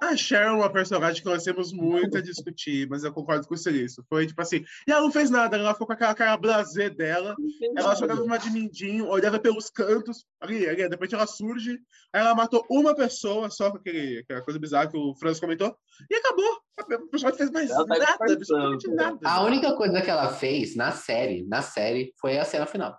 A 0.04 0.18
Sharon 0.18 0.56
é 0.56 0.58
uma 0.58 0.72
personagem 0.72 1.24
que 1.24 1.30
nós 1.30 1.44
temos 1.44 1.72
muito 1.72 2.18
a 2.18 2.22
discutir, 2.22 2.88
mas 2.90 3.06
eu 3.06 3.14
concordo 3.14 3.48
com 3.48 3.56
isso. 3.56 4.04
Foi 4.10 4.28
tipo 4.28 4.42
assim, 4.42 4.64
e 4.86 4.92
ela 4.92 5.02
não 5.02 5.12
fez 5.12 5.30
nada, 5.30 5.56
ela 5.56 5.72
ficou 5.72 5.88
com 5.88 5.94
aquela 5.94 6.14
cara 6.14 6.36
blasé 6.36 6.90
dela, 6.90 7.36
ela 7.76 7.96
jogava 7.96 8.22
uma 8.22 8.38
de 8.38 8.50
mindinho, 8.50 9.08
olhava 9.08 9.40
pelos 9.40 9.70
cantos, 9.70 10.26
ali, 10.42 10.68
ali, 10.68 10.90
depois 10.90 11.12
ela 11.14 11.26
surge, 11.26 11.80
aí 12.12 12.22
ela 12.22 12.36
matou 12.36 12.66
uma 12.69 12.94
pessoa 12.94 13.50
só 13.50 13.72
com 13.72 13.78
aquele, 13.78 14.19
aquela 14.19 14.42
coisa 14.42 14.60
bizarra 14.60 14.88
que 14.88 14.98
o 14.98 15.16
Franz 15.16 15.40
comentou, 15.40 15.74
e 16.12 16.16
acabou. 16.16 16.60
A 16.78 16.83
personagem 16.83 17.38
fez 17.38 17.52
mais 17.52 17.69
ela 17.69 17.86
tá 17.86 17.98
nada, 17.98 18.33
absolutamente 18.33 18.88
nada. 18.90 19.19
A 19.24 19.44
única 19.44 19.74
coisa 19.76 20.02
que 20.02 20.10
ela 20.10 20.33
fez 20.33 20.76
na 20.76 20.92
série, 20.92 21.45
na 21.45 21.62
série, 21.62 22.14
foi 22.19 22.38
a 22.38 22.44
cena 22.44 22.66
final. 22.66 22.98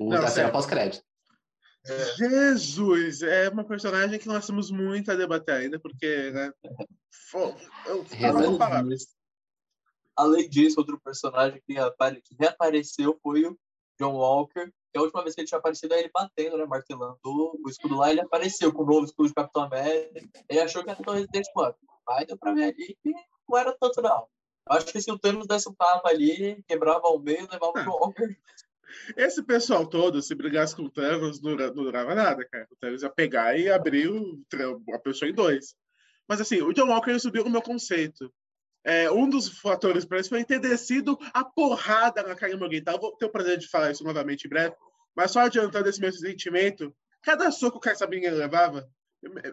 O, 0.00 0.08
não, 0.08 0.22
a 0.22 0.28
cena 0.28 0.50
pós-crédito. 0.50 1.04
É. 1.84 2.14
Jesus, 2.14 3.22
é 3.22 3.48
uma 3.48 3.64
personagem 3.64 4.18
que 4.18 4.28
nós 4.28 4.46
temos 4.46 4.70
muito 4.70 5.10
a 5.10 5.16
debater 5.16 5.54
ainda, 5.54 5.80
porque, 5.80 6.30
né? 6.30 6.52
Eu, 7.86 8.04
Além 10.16 10.48
disso, 10.48 10.78
outro 10.78 11.00
personagem 11.00 11.60
que, 11.66 11.74
que 11.74 12.36
reapareceu 12.38 13.18
foi 13.22 13.46
o 13.46 13.58
John 13.98 14.14
Walker, 14.14 14.70
que 14.92 14.98
a 14.98 15.02
última 15.02 15.22
vez 15.22 15.34
que 15.34 15.40
ele 15.40 15.48
tinha 15.48 15.58
aparecido, 15.58 15.94
aí 15.94 16.00
ele 16.00 16.10
batendo, 16.12 16.56
né, 16.56 16.66
martelando 16.66 17.18
o 17.24 17.68
escudo 17.68 17.96
lá, 17.96 18.10
ele 18.10 18.20
apareceu 18.20 18.72
com 18.72 18.82
o 18.82 18.86
novo 18.86 19.06
escudo 19.06 19.28
de 19.28 19.34
Capitão 19.34 19.62
América, 19.62 20.28
ele 20.48 20.60
achou 20.60 20.84
que 20.84 20.90
era 20.90 21.02
tão 21.02 21.14
Resident 21.14 21.46
Evil, 21.56 21.74
mas 22.06 22.26
deu 22.26 22.36
pra 22.36 22.52
ver 22.52 22.64
ali 22.64 22.96
que 23.02 23.12
não 23.48 23.58
era 23.58 23.76
tanto 23.80 24.02
não. 24.02 24.28
Acho 24.68 24.86
que 24.86 25.00
se 25.00 25.10
o 25.10 25.18
Thanos 25.18 25.46
desse 25.46 25.68
um 25.68 25.74
tapa 25.74 26.08
ali, 26.08 26.62
quebrava 26.68 27.08
ao 27.08 27.18
meio, 27.18 27.48
levava 27.50 27.72
o 27.72 27.84
John 27.84 27.90
Walker 27.90 28.36
esse 29.16 29.42
pessoal 29.42 29.86
todo, 29.86 30.22
se 30.22 30.34
brigasse 30.34 30.74
com 30.74 30.82
o 30.82 30.90
Thanos, 30.90 31.40
não, 31.40 31.56
não 31.56 31.72
durava 31.72 32.14
nada, 32.14 32.46
cara. 32.48 32.66
O 32.70 32.76
Thanos 32.76 33.02
ia 33.02 33.10
pegar 33.10 33.58
e 33.58 33.70
abrir 33.70 34.08
o, 34.08 34.42
a 34.92 34.98
pessoa 34.98 35.28
em 35.28 35.34
dois. 35.34 35.74
Mas 36.28 36.40
assim, 36.40 36.62
o 36.62 36.72
John 36.72 36.88
Walker 36.88 37.18
subiu 37.18 37.44
o 37.44 37.50
meu 37.50 37.62
conceito. 37.62 38.32
É, 38.84 39.10
um 39.10 39.28
dos 39.28 39.48
fatores 39.60 40.04
para 40.04 40.18
isso 40.18 40.28
foi 40.28 40.44
ter 40.44 40.58
descido 40.58 41.16
a 41.32 41.44
porrada 41.44 42.22
na 42.22 42.34
Karen 42.34 42.56
Morgenthau. 42.56 42.98
Vou 42.98 43.16
ter 43.16 43.26
o 43.26 43.30
prazer 43.30 43.58
de 43.58 43.68
falar 43.68 43.92
isso 43.92 44.04
novamente 44.04 44.46
em 44.46 44.48
breve. 44.48 44.74
Mas 45.14 45.30
só 45.30 45.40
adiantando 45.40 45.88
esse 45.88 46.00
meu 46.00 46.12
sentimento, 46.12 46.94
cada 47.22 47.50
soco 47.50 47.78
que 47.78 47.88
essa 47.88 48.06
menina 48.06 48.34
levava 48.34 48.88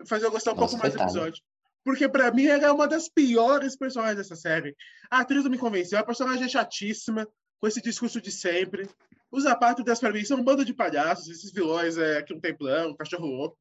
fazia 0.07 0.27
eu 0.27 0.31
gostar 0.31 0.53
um 0.53 0.55
Nossa, 0.55 0.77
pouco 0.77 0.81
mais 0.81 0.93
do 0.93 1.01
episódio. 1.01 1.43
Porque 1.83 2.09
para 2.09 2.31
mim 2.31 2.45
ela 2.45 2.65
é 2.65 2.71
uma 2.71 2.87
das 2.87 3.07
piores 3.07 3.75
personagens 3.75 4.17
dessa 4.17 4.35
série. 4.35 4.75
A 5.09 5.19
atriz 5.19 5.43
não 5.43 5.51
me 5.51 5.57
convenceu, 5.57 5.99
a 5.99 6.03
personagem 6.03 6.45
é 6.45 6.49
chatíssima, 6.49 7.27
com 7.59 7.67
esse 7.67 7.81
discurso 7.81 8.21
de 8.21 8.31
sempre. 8.31 8.89
Os 9.31 9.45
apátridas, 9.45 9.99
para 9.99 10.11
mim, 10.11 10.23
são 10.25 10.39
um 10.39 10.43
bando 10.43 10.65
de 10.65 10.73
palhaços, 10.73 11.27
esses 11.27 11.51
vilões 11.51 11.97
é 11.97 12.17
aqui 12.17 12.33
um 12.33 12.39
templão, 12.39 12.89
um 12.89 12.95
cachorro 12.95 13.27
louco. 13.27 13.57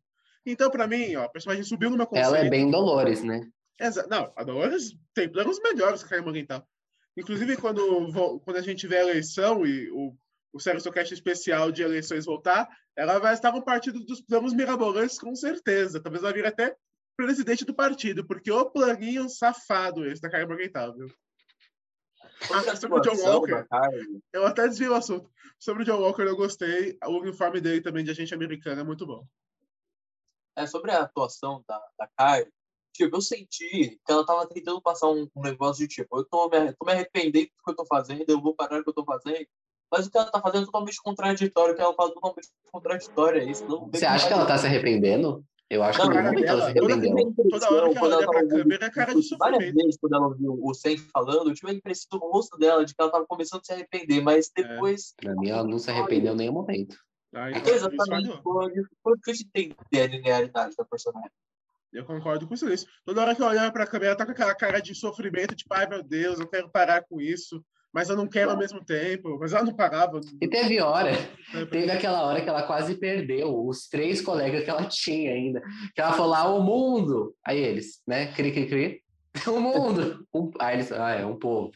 Então, 0.47 0.71
para 0.71 0.87
mim, 0.87 1.15
ó, 1.17 1.25
a 1.25 1.29
personagem 1.29 1.65
subiu 1.65 1.91
no 1.91 1.97
meu 1.97 2.07
conceito. 2.07 2.29
Ela 2.29 2.47
é 2.47 2.49
bem 2.49 2.71
Dolores, 2.71 3.23
né? 3.23 3.47
Exa 3.79 4.07
não, 4.09 4.33
a 4.35 4.43
Dolores 4.43 4.97
tem 5.15 5.31
planos 5.31 5.61
melhores 5.63 6.03
que 6.03 6.13
a 6.13 6.17
Irmã 6.17 6.31
Oriental. 6.31 6.67
Inclusive, 7.17 7.57
quando, 7.57 8.41
quando 8.41 8.57
a 8.57 8.63
gente 8.63 8.79
tiver 8.79 8.99
a 8.99 9.11
eleição 9.11 9.67
e 9.67 9.91
o, 9.91 10.15
o 10.53 10.61
Socast 10.81 11.13
especial 11.13 11.71
de 11.71 11.83
eleições 11.83 12.25
voltar, 12.25 12.69
ela 12.97 13.19
vai 13.19 13.35
estar 13.35 13.53
no 13.53 13.65
partido 13.65 14.01
dos 14.05 14.21
planos 14.21 14.55
mirabolantes, 14.55 15.19
com 15.19 15.35
certeza. 15.35 16.01
Talvez 16.01 16.23
ela 16.23 16.33
vire 16.33 16.47
até 16.47 16.75
presidente 17.17 17.65
do 17.65 17.75
partido, 17.75 18.25
porque 18.25 18.51
o 18.51 18.71
planinho 18.71 19.29
safado 19.29 20.07
esse 20.07 20.23
da 20.23 20.31
Carmen 20.31 20.49
Morgenthal, 20.49 20.95
viu? 20.97 21.09
Sobre 22.47 22.99
Ah, 22.99 23.00
o 23.00 23.00
John 23.00 23.16
Walker. 23.16 23.66
Eu 24.33 24.47
até 24.47 24.68
desvio 24.68 24.92
o 24.92 24.95
assunto. 24.95 25.30
Sobre 25.59 25.83
o 25.83 25.87
John 25.87 26.00
Walker, 26.00 26.23
eu 26.23 26.37
gostei. 26.37 26.97
O 27.04 27.18
uniforme 27.18 27.61
dele 27.61 27.80
também 27.80 28.04
de 28.04 28.11
agente 28.11 28.33
americano 28.35 28.80
é 28.80 28.85
muito 28.85 29.07
bom. 29.07 29.26
é, 30.57 30.66
sobre 30.66 30.90
a 30.90 31.02
atuação 31.02 31.64
da, 31.68 31.80
da 31.99 32.09
Carly, 32.16 32.50
tipo, 32.92 33.16
eu 33.16 33.21
senti 33.21 33.99
que 34.04 34.12
ela 34.12 34.26
tava 34.26 34.47
tentando 34.49 34.80
passar 34.83 35.09
um, 35.09 35.28
um 35.37 35.42
negócio 35.42 35.87
de 35.87 35.95
tipo, 35.95 36.18
eu 36.18 36.25
tô 36.25 36.49
me, 36.49 36.73
tô 36.73 36.85
me 36.85 36.92
arrependendo 36.92 37.47
do 37.47 37.62
que 37.64 37.71
eu 37.71 37.76
tô 37.76 37.87
fazendo, 37.87 38.25
eu 38.28 38.40
vou 38.40 38.54
parar 38.54 38.80
o 38.80 38.83
que 38.83 38.90
eu 38.90 38.95
tô 38.95 39.04
fazendo, 39.04 39.47
mas 39.90 40.07
o 40.07 40.11
que 40.11 40.18
ela 40.18 40.30
tá 40.30 40.40
fazendo 40.40 40.62
é 40.62 40.66
totalmente 40.66 41.00
contraditório, 41.00 41.75
o 41.75 41.76
que 41.76 41.83
ela 41.83 41.95
fala 41.95 42.11
é 42.11 42.14
totalmente 42.14 42.49
contraditório, 42.73 43.40
é 43.40 43.45
isso. 43.45 43.62
Não, 43.68 43.88
Você 43.88 44.04
acha 44.04 44.26
que 44.26 44.33
ela 44.33 44.47
tá 44.47 44.59
se 44.59 44.66
arrependendo? 44.66 45.45
Eu 45.71 45.83
acho 45.83 46.01
que 46.01 46.09
Não, 46.09 46.19
ela 46.19 46.31
se 46.35 46.41
dela, 46.43 46.75
toda- 46.75 46.95
arrependeu. 46.95 47.35
Toda 47.51 47.71
hora 47.73 47.91
que 47.91 47.99
ela 47.99 48.17
olha 48.17 48.27
pra 48.27 48.49
câmera, 48.49 48.87
é 48.87 48.91
cara 48.91 49.15
de 49.15 49.29
Várias 49.37 49.59
sofrimento. 49.59 49.75
vezes, 49.75 49.99
quando 50.01 50.15
ela 50.15 50.27
ouviu 50.29 50.59
o 50.63 50.75
Sen 50.75 50.97
falando, 50.97 51.51
eu 51.51 51.55
tive 51.55 51.71
a 51.71 51.75
impressão 51.75 52.19
no 52.19 52.31
rosto 52.31 52.57
dela 52.59 52.85
de 52.87 52.95
que 52.95 53.03
ela 53.03 53.11
tava 53.13 53.27
começando 53.27 53.61
a 53.61 53.65
se 53.65 53.73
arrepender, 53.75 54.23
mas 54.23 54.51
É. 54.57 54.63
depois. 54.63 55.13
Pra 55.17 55.35
mim, 55.35 55.51
ela 55.51 55.65
não 55.65 55.79
se 55.79 55.91
arrependeu 55.91 56.33
em 56.33 56.37
nenhum 56.37 56.53
momento. 56.55 56.97
Ah, 57.35 57.51
então, 57.51 57.75
exatamente 57.75 58.31
foi 59.03 59.17
difícil 59.19 59.47
entender 59.55 60.01
a 60.01 60.07
linearidade 60.07 60.75
da 60.75 60.85
personagem. 60.87 61.31
Eu 61.93 62.05
concordo 62.07 62.47
com 62.49 62.55
isso. 62.55 62.87
Toda 63.05 63.21
hora 63.21 63.35
que 63.35 63.43
eu 63.43 63.47
olhava 63.47 63.71
pra 63.71 63.87
câmera, 63.87 64.13
ela 64.13 64.17
tá 64.17 64.25
com 64.25 64.33
aquela 64.33 64.55
cara 64.55 64.81
de 64.81 64.95
sofrimento, 64.95 65.55
tipo, 65.55 65.75
ai 65.75 65.87
meu 65.87 66.03
Deus, 66.03 66.41
eu 66.41 66.47
quero 66.49 66.71
parar 66.71 67.03
com 67.07 67.21
isso, 67.21 67.63
mas 67.99 68.09
eu 68.09 68.17
não 68.17 68.28
quero 68.28 68.52
ao 68.52 68.57
mesmo 68.57 68.85
tempo. 68.85 69.37
Mas 69.40 69.52
ela 69.52 69.64
não 69.64 69.75
parava. 69.75 70.21
E 70.40 70.47
teve 70.47 70.81
hora, 70.81 71.11
né? 71.11 71.67
teve 71.69 71.90
aquela 71.90 72.23
hora 72.23 72.40
que 72.40 72.49
ela 72.49 72.62
quase 72.62 72.95
perdeu 72.95 73.67
os 73.67 73.88
três 73.88 74.21
colegas 74.21 74.62
que 74.62 74.71
ela 74.71 74.85
tinha 74.85 75.33
ainda. 75.33 75.61
Que 75.93 76.00
ela 76.00 76.12
falou, 76.12 76.35
ah, 76.35 76.55
o 76.55 76.62
mundo. 76.62 77.35
Aí 77.45 77.59
eles, 77.59 78.00
né? 78.07 78.33
Cri, 78.35 78.52
cri, 78.52 78.69
cri. 78.69 79.02
O 79.49 79.59
mundo. 79.59 80.25
Um, 80.33 80.49
aí 80.61 80.76
eles, 80.76 80.93
ah, 80.93 81.11
é 81.11 81.26
um 81.26 81.37
povo. 81.37 81.73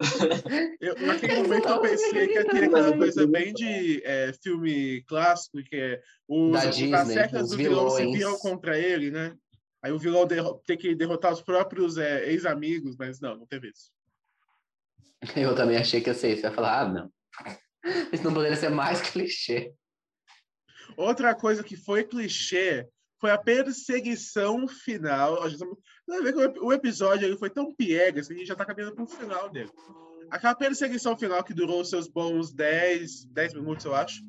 Eu, 0.80 0.96
naquele 1.06 1.42
momento 1.42 1.68
eu 1.68 1.80
pensei 1.80 2.26
que 2.26 2.44
ter 2.44 2.64
aquela 2.64 2.96
coisa 2.96 3.24
bem 3.24 3.52
de 3.52 4.02
é, 4.04 4.32
filme 4.42 5.00
clássico, 5.02 5.62
que 5.62 5.76
é 5.76 6.02
os, 6.26 6.52
Da 6.52 6.70
Disney, 6.70 6.94
acertas 6.94 7.42
os 7.42 7.50
do 7.50 7.56
vilão 7.56 7.88
se 7.88 8.04
viram 8.06 8.36
contra 8.38 8.76
ele, 8.76 9.12
né? 9.12 9.36
Aí 9.80 9.92
o 9.92 9.98
vilão 9.98 10.26
tem 10.66 10.76
que 10.76 10.92
derrotar 10.96 11.32
os 11.32 11.40
próprios 11.40 11.98
é, 11.98 12.28
ex-amigos, 12.30 12.96
mas 12.96 13.20
não, 13.20 13.36
não 13.36 13.46
teve 13.46 13.68
isso. 13.68 13.92
Eu 15.36 15.54
também 15.54 15.76
achei 15.76 16.00
que 16.00 16.10
ia 16.10 16.14
ser 16.14 16.32
isso. 16.34 16.46
Eu 16.46 16.50
ia 16.50 16.54
falar, 16.54 16.80
ah, 16.80 16.88
não. 16.88 17.12
Isso 18.12 18.22
não 18.24 18.34
poderia 18.34 18.56
ser 18.56 18.68
mais 18.70 19.00
clichê. 19.10 19.72
Outra 20.96 21.34
coisa 21.34 21.62
que 21.64 21.76
foi 21.76 22.04
clichê 22.04 22.86
foi 23.20 23.30
a 23.30 23.38
perseguição 23.38 24.66
final. 24.68 25.40
Você 25.42 26.22
vê 26.22 26.32
que 26.32 26.38
o 26.38 26.42
ep- 26.44 26.58
o 26.60 26.72
episódio 26.72 27.38
foi 27.38 27.50
tão 27.50 27.74
piegas 27.74 28.26
que 28.26 28.34
a 28.34 28.36
gente 28.36 28.46
já 28.46 28.54
tá 28.54 28.64
caminhando 28.64 28.94
pro 28.94 29.06
final 29.06 29.48
dele. 29.48 29.70
Aquela 30.30 30.54
perseguição 30.54 31.16
final 31.16 31.42
que 31.44 31.54
durou 31.54 31.84
seus 31.84 32.08
bons 32.08 32.52
10, 32.52 33.26
10 33.26 33.54
minutos, 33.54 33.84
eu 33.84 33.94
acho, 33.94 34.22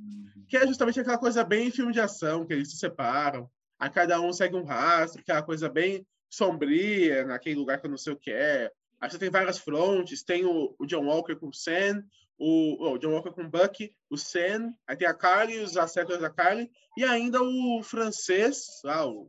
que 0.47 0.57
é 0.57 0.67
justamente 0.67 0.99
aquela 0.99 1.17
coisa 1.17 1.43
bem 1.43 1.71
filme 1.71 1.93
de 1.93 1.99
ação, 1.99 2.45
que 2.45 2.53
eles 2.53 2.69
se 2.71 2.77
separam, 2.77 3.49
a 3.79 3.89
cada 3.89 4.19
um 4.21 4.31
segue 4.33 4.55
um 4.55 4.63
rastro, 4.65 5.21
aquela 5.21 5.41
coisa 5.41 5.69
bem 5.69 6.05
sombria, 6.29 7.25
naquele 7.25 7.55
lugar 7.55 7.79
que 7.79 7.85
eu 7.87 7.91
não 7.91 7.97
sei 7.97 8.13
o 8.13 8.17
que 8.17 8.31
é. 8.31 8.71
Aí 9.03 9.11
você 9.11 9.19
tem 9.19 9.29
várias 9.29 9.59
frontes, 9.59 10.23
tem 10.23 10.45
o, 10.45 10.73
o 10.79 10.85
John 10.85 11.05
Walker 11.07 11.35
com 11.35 11.49
o 11.49 11.53
Sam, 11.53 12.05
o, 12.39 12.93
o 12.93 12.97
John 12.97 13.11
Walker 13.11 13.31
com 13.31 13.43
o 13.43 13.49
Bucky, 13.49 13.93
o 14.09 14.17
Sam, 14.17 14.73
aí 14.87 14.95
tem 14.95 15.05
a 15.05 15.13
Carly, 15.13 15.59
os 15.59 15.75
acertos 15.75 16.21
da 16.21 16.29
Carly, 16.29 16.71
e 16.95 17.03
ainda 17.03 17.43
o 17.43 17.83
francês, 17.83 18.65
ah, 18.85 19.05
o, 19.05 19.27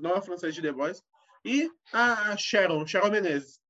não, 0.00 0.16
é 0.16 0.22
francês 0.22 0.54
de 0.54 0.62
The 0.62 0.72
Boys, 0.72 1.02
e 1.44 1.70
a 1.92 2.34
Sharon, 2.38 2.86
Sharon 2.86 3.10
Menezes. 3.10 3.60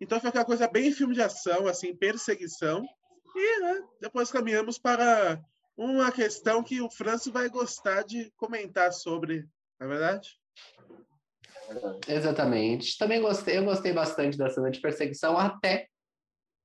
Então 0.00 0.20
foi 0.20 0.28
aquela 0.28 0.44
coisa 0.44 0.68
bem 0.68 0.92
filme 0.92 1.12
de 1.12 1.22
ação, 1.22 1.66
assim, 1.66 1.92
perseguição, 1.96 2.86
e 3.34 3.60
né, 3.62 3.82
depois 4.00 4.30
caminhamos 4.30 4.78
para 4.78 5.42
uma 5.76 6.12
questão 6.12 6.62
que 6.62 6.80
o 6.80 6.88
Franço 6.88 7.32
vai 7.32 7.48
gostar 7.48 8.04
de 8.04 8.32
comentar 8.36 8.92
sobre, 8.92 9.40
não 9.80 9.88
é 9.88 9.90
verdade? 9.90 10.38
Exatamente. 12.08 12.98
Também 12.98 13.20
gostei, 13.20 13.58
eu 13.58 13.64
gostei 13.64 13.92
bastante 13.92 14.36
da 14.36 14.50
cena 14.50 14.70
de 14.70 14.80
perseguição 14.80 15.38
até 15.38 15.88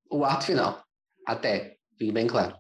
o 0.10 0.24
ato 0.26 0.46
final. 0.46 0.84
Até, 1.26 1.78
fique 1.98 2.12
bem 2.12 2.28
claro. 2.28 2.58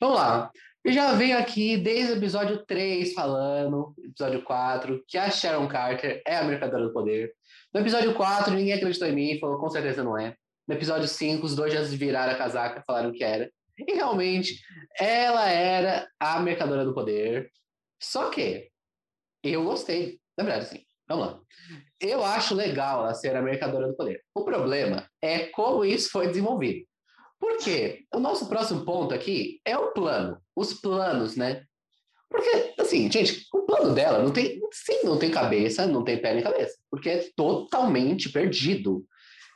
Vamos 0.00 0.16
lá. 0.16 0.50
Eu 0.84 0.92
já 0.92 1.12
venho 1.12 1.38
aqui 1.38 1.76
desde 1.76 2.12
o 2.12 2.16
episódio 2.16 2.66
3 2.66 3.12
falando, 3.12 3.94
episódio 4.04 4.42
4, 4.42 5.04
que 5.06 5.16
a 5.16 5.30
Sharon 5.30 5.68
Carter 5.68 6.20
é 6.26 6.36
a 6.36 6.44
mercadora 6.44 6.84
do 6.84 6.92
poder. 6.92 7.32
No 7.72 7.80
episódio 7.80 8.14
4, 8.14 8.52
ninguém 8.52 8.72
acreditou 8.72 9.06
em 9.06 9.14
mim, 9.14 9.38
falou 9.38 9.58
com 9.58 9.68
certeza 9.68 10.02
não 10.02 10.18
é. 10.18 10.34
No 10.66 10.74
episódio 10.74 11.06
5, 11.06 11.46
os 11.46 11.54
dois 11.54 11.72
já 11.72 11.82
viraram 11.82 12.32
a 12.32 12.36
casaca, 12.36 12.82
falaram 12.84 13.12
que 13.12 13.22
era. 13.22 13.48
E 13.78 13.94
realmente, 13.94 14.60
ela 14.98 15.48
era 15.48 16.08
a 16.18 16.40
mercadora 16.40 16.84
do 16.84 16.94
poder. 16.94 17.50
Só 18.00 18.28
que 18.28 18.68
eu 19.42 19.64
gostei. 19.64 20.20
Na 20.36 20.44
verdade, 20.44 20.68
sim. 20.68 20.84
Vamos 21.08 21.26
lá. 21.26 21.40
Eu 22.00 22.24
acho 22.24 22.54
legal 22.54 23.00
ela 23.02 23.14
ser 23.14 23.36
a 23.36 23.42
mercadora 23.42 23.88
do 23.88 23.96
poder. 23.96 24.22
O 24.34 24.44
problema 24.44 25.06
é 25.20 25.46
como 25.46 25.84
isso 25.84 26.10
foi 26.10 26.28
desenvolvido. 26.28 26.86
Por 27.38 27.58
quê? 27.58 28.04
O 28.14 28.20
nosso 28.20 28.48
próximo 28.48 28.84
ponto 28.84 29.12
aqui 29.12 29.60
é 29.64 29.76
o 29.76 29.92
plano. 29.92 30.40
Os 30.54 30.74
planos, 30.74 31.36
né? 31.36 31.64
Porque, 32.30 32.74
assim, 32.78 33.10
gente, 33.10 33.46
o 33.52 33.62
plano 33.62 33.94
dela 33.94 34.22
não 34.22 34.32
tem, 34.32 34.60
sim, 34.72 35.04
não 35.04 35.18
tem 35.18 35.30
cabeça, 35.30 35.86
não 35.86 36.02
tem 36.02 36.20
pé 36.20 36.34
nem 36.34 36.42
cabeça. 36.42 36.78
Porque 36.90 37.10
é 37.10 37.28
totalmente 37.36 38.30
perdido. 38.30 39.04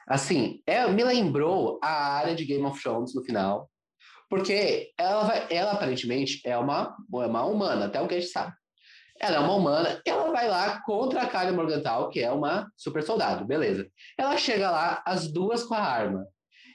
Assim, 0.06 0.60
é, 0.66 0.86
me 0.88 1.02
lembrou 1.02 1.78
a 1.82 2.16
área 2.16 2.34
de 2.34 2.44
Game 2.44 2.64
of 2.64 2.80
Thrones 2.82 3.14
no 3.14 3.24
final. 3.24 3.70
Porque 4.28 4.92
ela, 4.98 5.24
vai, 5.24 5.46
ela 5.50 5.72
aparentemente 5.72 6.40
é 6.44 6.58
uma, 6.58 6.96
é 7.14 7.26
uma 7.26 7.44
humana, 7.44 7.86
até 7.86 8.00
o 8.00 8.08
que 8.08 8.14
a 8.14 8.20
gente 8.20 8.30
sabe. 8.30 8.52
Ela 9.20 9.36
é 9.36 9.38
uma 9.40 9.54
humana, 9.54 10.00
ela 10.04 10.30
vai 10.30 10.48
lá 10.48 10.80
contra 10.84 11.22
a 11.22 11.26
Kylie 11.26 11.52
Morgenthau, 11.56 12.10
que 12.10 12.20
é 12.20 12.30
uma 12.30 12.70
super 12.76 13.02
soldado, 13.02 13.44
beleza. 13.44 13.86
Ela 14.18 14.36
chega 14.36 14.70
lá, 14.70 15.02
as 15.06 15.30
duas 15.32 15.62
com 15.62 15.74
a 15.74 15.80
arma. 15.80 16.26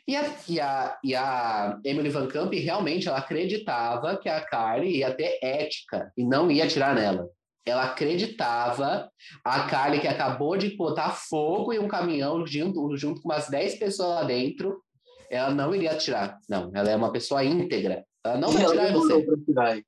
E 0.07 0.15
a, 0.15 0.36
e 0.50 0.60
a, 0.60 1.00
e 1.03 1.15
a 1.15 1.79
Emily 1.86 2.10
Van 2.10 2.27
Camp 2.27 2.51
realmente 2.53 3.07
ela 3.07 3.19
acreditava 3.19 4.17
que 4.17 4.27
a 4.27 4.41
Kylie 4.43 4.98
ia 4.98 5.13
ter 5.13 5.38
ética 5.41 6.12
e 6.17 6.25
não 6.25 6.50
ia 6.50 6.65
atirar 6.65 6.95
nela. 6.95 7.29
Ela 7.63 7.83
acreditava 7.83 9.10
a 9.45 9.60
Kylie 9.69 10.01
que 10.01 10.07
acabou 10.07 10.57
de 10.57 10.75
botar 10.75 11.12
fogo 11.12 11.71
em 11.71 11.77
um 11.79 11.88
caminhão 11.88 12.45
junto, 12.45 12.98
junto 12.98 13.21
com 13.21 13.29
umas 13.29 13.48
10 13.50 13.75
pessoas 13.75 14.10
lá 14.10 14.24
dentro, 14.24 14.81
ela 15.29 15.51
não 15.51 15.74
iria 15.74 15.91
atirar. 15.91 16.39
Não, 16.50 16.71
ela 16.74 16.89
é 16.89 16.95
uma 16.95 17.12
pessoa 17.12 17.43
íntegra. 17.43 18.03
Ela 18.25 18.38
não 18.38 18.50
vai 18.50 18.63
E 18.63 18.65
atirar 18.65 18.89
em 18.89 18.93
você. 18.93 19.21
pra 19.21 19.36
tirar, 19.45 19.77
hein? 19.77 19.86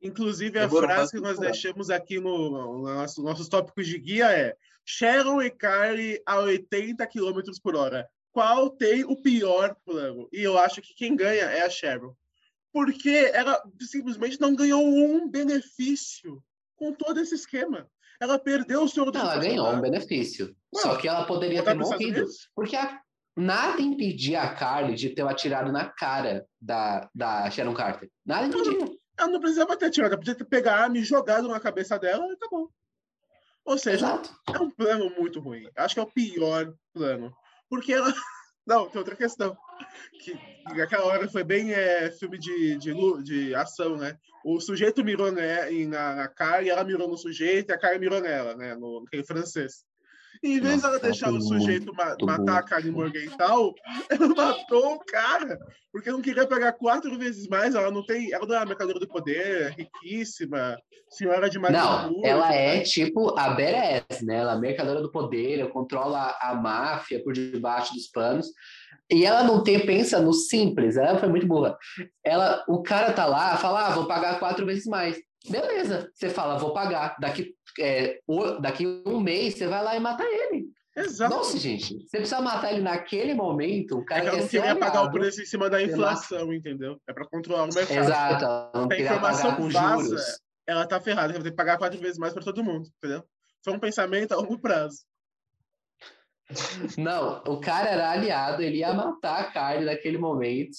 Inclusive, 0.00 0.58
a 0.58 0.66
Demorou 0.66 0.88
frase 0.88 1.12
que 1.12 1.20
nós 1.20 1.38
deixamos 1.38 1.90
aqui 1.90 2.20
no, 2.20 2.50
no 2.50 2.82
nosso, 2.82 3.22
nossos 3.22 3.48
tópicos 3.48 3.86
de 3.86 3.98
guia 3.98 4.30
é 4.30 4.54
Sharon 4.84 5.42
e 5.42 5.50
Kylie 5.50 6.22
a 6.24 6.38
80 6.38 7.06
km 7.06 7.40
por 7.62 7.74
hora. 7.74 8.08
Qual 8.32 8.70
tem 8.70 9.04
o 9.04 9.20
pior 9.20 9.74
plano? 9.84 10.28
E 10.32 10.40
eu 10.42 10.56
acho 10.56 10.80
que 10.80 10.94
quem 10.94 11.16
ganha 11.16 11.44
é 11.44 11.62
a 11.62 11.70
Sharon. 11.70 12.14
Porque 12.72 13.30
ela 13.32 13.60
simplesmente 13.80 14.40
não 14.40 14.54
ganhou 14.54 14.84
um 14.84 15.28
benefício 15.28 16.42
com 16.76 16.92
todo 16.92 17.18
esse 17.20 17.34
esquema. 17.34 17.88
Ela 18.20 18.38
perdeu 18.38 18.82
o 18.82 18.88
seu 18.88 19.06
Não, 19.06 19.12
ela 19.20 19.38
ganhou 19.38 19.66
um 19.66 19.80
benefício. 19.80 20.54
Só 20.74 20.96
que 20.96 21.08
ela 21.08 21.24
poderia 21.24 21.62
ter 21.62 21.74
morrido. 21.74 22.24
Porque 22.54 22.76
a- 22.76 23.00
nada 23.36 23.80
impedia 23.80 24.42
a 24.42 24.54
Carly 24.54 24.94
de 24.94 25.10
ter 25.10 25.22
atirado 25.26 25.72
na 25.72 25.88
cara 25.88 26.46
da, 26.60 27.08
da 27.14 27.50
Sharon 27.50 27.74
Carter. 27.74 28.08
Nada 28.24 28.46
impedia. 28.46 28.78
Ela 29.18 29.28
não 29.28 29.40
precisava 29.40 29.76
ter 29.76 29.90
tirado, 29.90 30.12
ela 30.12 30.18
podia 30.18 30.34
ter 30.34 30.44
pegado 30.44 30.80
a 30.80 30.84
arma 30.84 30.98
e 30.98 31.04
jogado 31.04 31.48
na 31.48 31.58
cabeça 31.58 31.98
dela 31.98 32.24
e 32.28 32.32
acabou. 32.32 32.72
Ou 33.64 33.76
seja, 33.76 34.06
Exato. 34.06 34.30
É 34.54 34.58
um 34.58 34.70
plano 34.70 35.10
muito 35.18 35.40
ruim. 35.40 35.68
Acho 35.76 35.94
que 35.94 36.00
é 36.00 36.02
o 36.02 36.06
pior 36.06 36.72
plano. 36.94 37.34
Porque 37.68 37.92
ela. 37.92 38.12
Não, 38.66 38.88
tem 38.88 38.98
outra 38.98 39.16
questão. 39.16 39.56
Que, 40.22 40.36
que 40.36 40.80
aquela 40.80 41.06
hora 41.06 41.28
foi 41.28 41.42
bem 41.42 41.72
é, 41.72 42.10
filme 42.10 42.38
de, 42.38 42.76
de, 42.76 43.22
de 43.22 43.54
ação, 43.54 43.96
né? 43.96 44.18
O 44.44 44.60
sujeito 44.60 45.04
mirou 45.04 45.32
né, 45.32 45.70
na, 45.86 46.14
na 46.14 46.28
cara 46.28 46.62
e 46.62 46.70
ela 46.70 46.84
mirou 46.84 47.08
no 47.08 47.16
sujeito 47.16 47.70
e 47.70 47.72
a 47.72 47.78
cara 47.78 47.98
mirou 47.98 48.20
nela, 48.20 48.54
né? 48.54 48.74
No, 48.74 49.00
naquele 49.00 49.24
francês. 49.24 49.84
Em 50.42 50.60
vez 50.60 50.76
Nossa, 50.82 50.88
dela 50.88 51.00
deixar 51.00 51.28
o 51.28 51.32
muito 51.32 51.46
sujeito 51.48 51.92
ma- 51.94 52.16
matar 52.22 52.36
burro. 52.36 52.50
a 52.50 52.62
Karen 52.62 52.90
Morgenthau, 52.90 53.74
ela 54.10 54.28
matou 54.28 54.94
o 54.94 54.98
cara. 55.00 55.58
Porque 55.92 56.10
não 56.10 56.20
queria 56.20 56.46
pagar 56.46 56.72
quatro 56.72 57.18
vezes 57.18 57.48
mais. 57.48 57.74
Ela 57.74 57.90
não 57.90 58.04
tem. 58.04 58.32
Ela 58.32 58.46
não 58.46 58.54
é 58.54 58.58
a 58.58 58.66
mercadoria 58.66 59.00
do 59.00 59.08
poder, 59.08 59.70
riquíssima, 59.72 60.78
senhora 61.08 61.48
de 61.48 61.58
Não, 61.58 62.20
ela 62.24 62.54
é 62.54 62.80
tipo 62.80 63.38
a 63.38 63.50
Beres, 63.50 64.22
né? 64.22 64.36
Ela 64.36 64.54
é 64.54 64.58
mercadora 64.58 65.00
do 65.00 65.10
poder, 65.10 65.60
ela 65.60 65.70
controla 65.70 66.36
a 66.40 66.54
máfia 66.54 67.22
por 67.22 67.32
debaixo 67.32 67.94
dos 67.94 68.06
panos. 68.08 68.48
E 69.10 69.24
ela 69.24 69.42
não 69.42 69.62
tem, 69.62 69.84
pensa 69.86 70.20
no 70.20 70.34
simples, 70.34 70.98
ela 70.98 71.18
foi 71.18 71.30
muito 71.30 71.46
burra. 71.46 71.78
Ela, 72.22 72.62
o 72.68 72.82
cara 72.82 73.10
tá 73.12 73.24
lá, 73.24 73.56
fala, 73.56 73.86
ah, 73.86 73.90
vou 73.90 74.06
pagar 74.06 74.38
quatro 74.38 74.66
vezes 74.66 74.84
mais. 74.86 75.18
Beleza, 75.50 76.10
você 76.14 76.28
fala, 76.30 76.58
vou 76.58 76.72
pagar. 76.72 77.16
Daqui, 77.20 77.54
é, 77.80 78.20
o- 78.26 78.60
daqui 78.60 78.86
um 79.06 79.20
mês, 79.20 79.54
você 79.54 79.66
vai 79.66 79.82
lá 79.82 79.96
e 79.96 80.00
mata 80.00 80.24
ele. 80.24 80.68
Exato. 80.96 81.32
Nossa, 81.34 81.56
gente, 81.58 81.94
você 82.08 82.16
precisa 82.18 82.40
matar 82.40 82.72
ele 82.72 82.80
naquele 82.82 83.32
momento, 83.32 83.98
o 83.98 84.02
É 84.02 84.04
cara 84.04 84.20
que 84.22 84.26
ela 84.28 84.36
quer 84.36 84.42
não 84.42 84.48
queria 84.48 84.76
pagar 84.76 85.02
o 85.04 85.10
preço 85.12 85.40
em 85.40 85.46
cima 85.46 85.70
da 85.70 85.80
inflação, 85.80 86.52
entendeu? 86.52 87.00
É 87.08 87.12
pra 87.12 87.24
controlar 87.24 87.64
o 87.64 87.74
mercado. 87.74 87.98
Exato, 87.98 88.44
não 88.76 88.88
a 88.90 88.98
informação 88.98 89.54
com 89.54 89.68
vaza, 89.68 90.02
juros. 90.02 90.40
ela 90.66 90.86
tá 90.86 91.00
ferrada, 91.00 91.32
vai 91.34 91.42
ter 91.42 91.50
que 91.50 91.56
pagar 91.56 91.78
quatro 91.78 92.00
vezes 92.00 92.18
mais 92.18 92.34
pra 92.34 92.42
todo 92.42 92.64
mundo, 92.64 92.88
entendeu? 92.98 93.22
Foi 93.64 93.72
um 93.74 93.78
pensamento 93.78 94.32
a 94.32 94.36
longo 94.38 94.58
prazo. 94.58 94.98
Não, 96.96 97.42
o 97.46 97.60
cara 97.60 97.90
era 97.90 98.10
aliado, 98.10 98.62
ele 98.62 98.78
ia 98.78 98.92
matar 98.94 99.40
a 99.40 99.44
Carly 99.52 99.84
naquele 99.84 100.18
momento. 100.18 100.76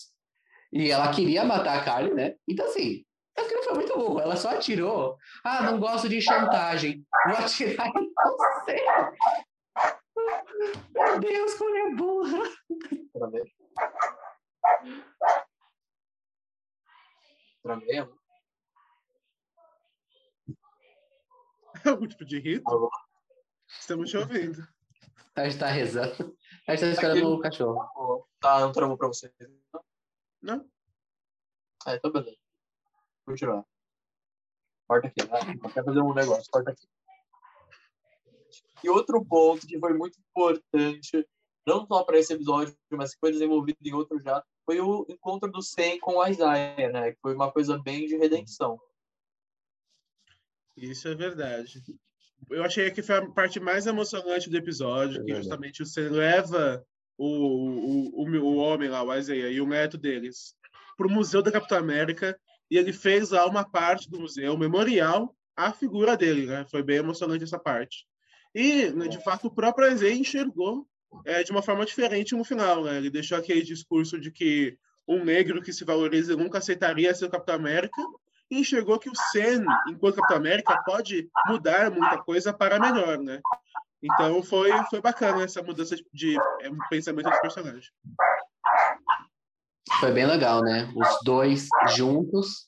E 0.73 0.89
ela 0.91 1.11
queria 1.11 1.43
matar 1.45 1.77
a 1.79 1.83
Carly, 1.83 2.13
né? 2.13 2.35
Então, 2.47 2.65
assim, 2.65 3.03
aquilo 3.39 3.63
foi 3.63 3.74
muito 3.74 3.98
burro. 3.98 4.19
Ela 4.19 4.36
só 4.36 4.50
atirou. 4.51 5.17
Ah, 5.43 5.63
não 5.63 5.79
gosto 5.79 6.08
de 6.10 6.22
chantagem. 6.22 7.05
Vou 7.25 7.38
atirar 7.38 7.88
em 7.88 8.13
você. 8.13 8.86
Meu 10.93 11.19
Deus, 11.19 11.53
como 11.55 11.75
é 11.75 11.96
burra. 11.96 12.39
Tramei. 13.13 13.53
Tramei. 17.63 18.19
Algum 21.86 22.08
tipo 22.08 22.25
de 22.25 22.39
rito? 22.39 22.69
Alô? 22.69 22.89
Estamos 23.67 24.10
te 24.10 24.17
ouvindo. 24.17 24.67
A 25.36 25.48
gente 25.48 25.60
tá 25.60 25.67
rezando. 25.67 26.38
A 26.67 26.75
gente 26.75 26.81
tá 26.81 26.88
esperando 26.91 27.34
o 27.34 27.39
cachorro. 27.39 28.27
Tá, 28.39 28.60
não 28.60 28.72
travou 28.72 28.98
pra 28.98 29.08
você. 29.08 29.34
Não? 30.41 30.69
Ah, 31.86 31.96
então 31.96 32.12
beleza. 32.12 32.38
Vou 33.29 33.36
tirar. 33.36 33.63
Corta 34.88 35.07
aqui. 35.07 35.21
Eu 35.21 35.69
quero 35.69 35.86
fazer 35.86 36.01
um 36.01 36.13
negócio, 36.15 36.50
corta 36.51 36.71
aqui. 36.71 36.88
E 38.83 38.89
outro 38.89 39.24
ponto 39.24 39.67
que 39.67 39.77
foi 39.77 39.93
muito 39.93 40.17
importante, 40.19 41.27
não 41.63 41.86
só 41.86 42.03
para 42.03 42.17
esse 42.17 42.33
episódio, 42.33 42.75
mas 42.89 43.13
que 43.13 43.19
foi 43.19 43.31
desenvolvido 43.31 43.77
em 43.86 43.93
outro 43.93 44.19
já, 44.19 44.43
foi 44.65 44.81
o 44.81 45.05
encontro 45.07 45.51
do 45.51 45.62
Sen 45.62 46.00
com 46.00 46.15
o 46.15 46.27
Isaiah, 46.27 46.91
né? 46.91 47.12
Que 47.12 47.19
foi 47.21 47.36
uma 47.36 47.51
coisa 47.51 47.77
bem 47.77 48.07
de 48.07 48.17
redenção. 48.17 48.79
Isso 50.75 51.07
é 51.07 51.13
verdade. 51.13 51.83
Eu 52.50 52.63
achei 52.63 52.89
que 52.89 53.03
foi 53.03 53.17
a 53.17 53.29
parte 53.29 53.59
mais 53.59 53.86
emocionante 53.86 54.50
do 54.50 54.57
episódio, 54.57 55.21
É 55.21 55.24
que 55.24 55.36
justamente 55.36 55.86
você 55.86 56.09
leva 56.09 56.83
o, 57.15 57.27
o, 57.27 58.24
o, 58.24 58.39
o 58.39 58.55
homem 58.55 58.89
lá, 58.89 59.03
o 59.03 59.13
Isaiah, 59.13 59.51
e 59.51 59.62
o 59.62 59.67
neto 59.67 60.00
deles 60.00 60.55
para 60.98 61.05
o 61.05 61.12
Museu 61.12 61.43
da 61.43 61.51
Capitã 61.51 61.77
América, 61.77 62.39
e 62.69 62.77
ele 62.77 62.93
fez 62.93 63.31
lá 63.31 63.45
uma 63.45 63.63
parte 63.63 64.09
do 64.09 64.19
museu, 64.19 64.57
memorial 64.57 65.35
à 65.55 65.71
figura 65.71 66.15
dele, 66.15 66.45
né? 66.45 66.65
Foi 66.69 66.83
bem 66.83 66.97
emocionante 66.97 67.43
essa 67.43 67.59
parte. 67.59 68.05
E, 68.53 68.89
né, 68.91 69.07
de 69.07 69.21
fato, 69.23 69.47
o 69.47 69.53
próprio 69.53 69.91
Isaiah 69.91 70.15
enxergou 70.15 70.88
é, 71.25 71.43
de 71.43 71.51
uma 71.51 71.61
forma 71.61 71.85
diferente 71.85 72.35
no 72.35 72.43
final, 72.43 72.83
né? 72.83 72.97
Ele 72.97 73.09
deixou 73.09 73.38
aquele 73.38 73.61
discurso 73.61 74.19
de 74.19 74.31
que 74.31 74.77
um 75.07 75.23
negro 75.23 75.61
que 75.61 75.73
se 75.73 75.83
valoriza 75.83 76.35
nunca 76.35 76.59
aceitaria 76.59 77.13
ser 77.13 77.25
o 77.25 77.29
Capitão 77.29 77.55
América, 77.55 78.01
e 78.51 78.59
enxergou 78.59 78.97
que 78.99 79.09
o 79.09 79.15
Sen, 79.31 79.63
enquanto 79.88 80.15
Capitão 80.15 80.38
América, 80.38 80.81
pode 80.83 81.29
mudar 81.47 81.91
muita 81.91 82.17
coisa 82.17 82.51
para 82.51 82.79
melhor, 82.79 83.19
né? 83.19 83.41
Então 84.01 84.41
foi, 84.41 84.71
foi 84.89 85.01
bacana 85.01 85.43
essa 85.43 85.61
mudança 85.61 85.95
de 86.13 86.38
é, 86.38 86.69
pensamento 86.89 87.29
dos 87.29 87.39
personagens. 87.41 87.91
Foi 90.00 90.12
bem 90.12 90.25
legal, 90.25 90.62
né? 90.62 90.91
Os 90.96 91.08
dois 91.24 91.67
juntos, 91.96 92.67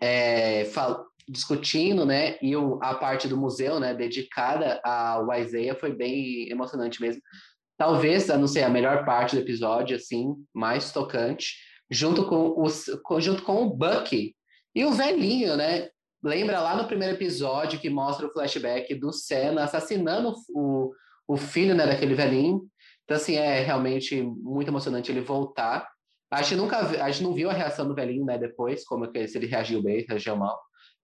é, 0.00 0.64
fal- 0.66 1.06
discutindo, 1.28 2.04
né? 2.06 2.36
E 2.42 2.56
o- 2.56 2.78
a 2.82 2.94
parte 2.94 3.28
do 3.28 3.36
museu, 3.36 3.78
né, 3.80 3.94
dedicada 3.94 4.80
ao 4.84 5.32
Isaiah 5.34 5.74
foi 5.78 5.92
bem 5.94 6.48
emocionante 6.50 7.00
mesmo. 7.00 7.20
Talvez, 7.76 8.28
eu 8.28 8.38
não 8.38 8.46
sei, 8.48 8.62
a 8.64 8.68
melhor 8.68 9.04
parte 9.04 9.36
do 9.36 9.42
episódio, 9.42 9.96
assim, 9.96 10.34
mais 10.54 10.90
tocante, 10.92 11.54
junto 11.90 12.26
com, 12.26 12.60
os, 12.60 12.86
junto 13.20 13.42
com 13.42 13.62
o 13.66 13.70
Bucky 13.70 14.34
e 14.74 14.84
o 14.84 14.92
velhinho, 14.92 15.56
né? 15.56 15.88
Lembra 16.22 16.60
lá 16.60 16.76
no 16.76 16.86
primeiro 16.88 17.14
episódio 17.14 17.78
que 17.78 17.88
mostra 17.88 18.26
o 18.26 18.32
flashback 18.32 18.92
do 18.94 19.12
Senna 19.12 19.64
assassinando 19.64 20.34
o, 20.50 20.92
o 21.28 21.36
filho, 21.36 21.74
né, 21.74 21.86
daquele 21.86 22.14
velhinho. 22.14 22.66
Então, 23.04 23.16
assim, 23.16 23.36
é 23.36 23.60
realmente 23.62 24.20
muito 24.22 24.68
emocionante 24.68 25.10
ele 25.12 25.20
voltar. 25.20 25.88
A 26.30 26.42
gente 26.42 26.56
nunca 26.56 26.78
a 26.78 27.10
gente 27.10 27.22
não 27.22 27.34
viu 27.34 27.48
a 27.48 27.52
reação 27.52 27.86
do 27.88 27.94
velhinho, 27.94 28.24
né, 28.24 28.36
depois, 28.38 28.84
como 28.84 29.06
é 29.06 29.08
que 29.08 29.26
se 29.28 29.38
ele 29.38 29.46
reagiu 29.46 29.82
bem, 29.82 30.04
reagiu 30.08 30.36
mal. 30.36 30.60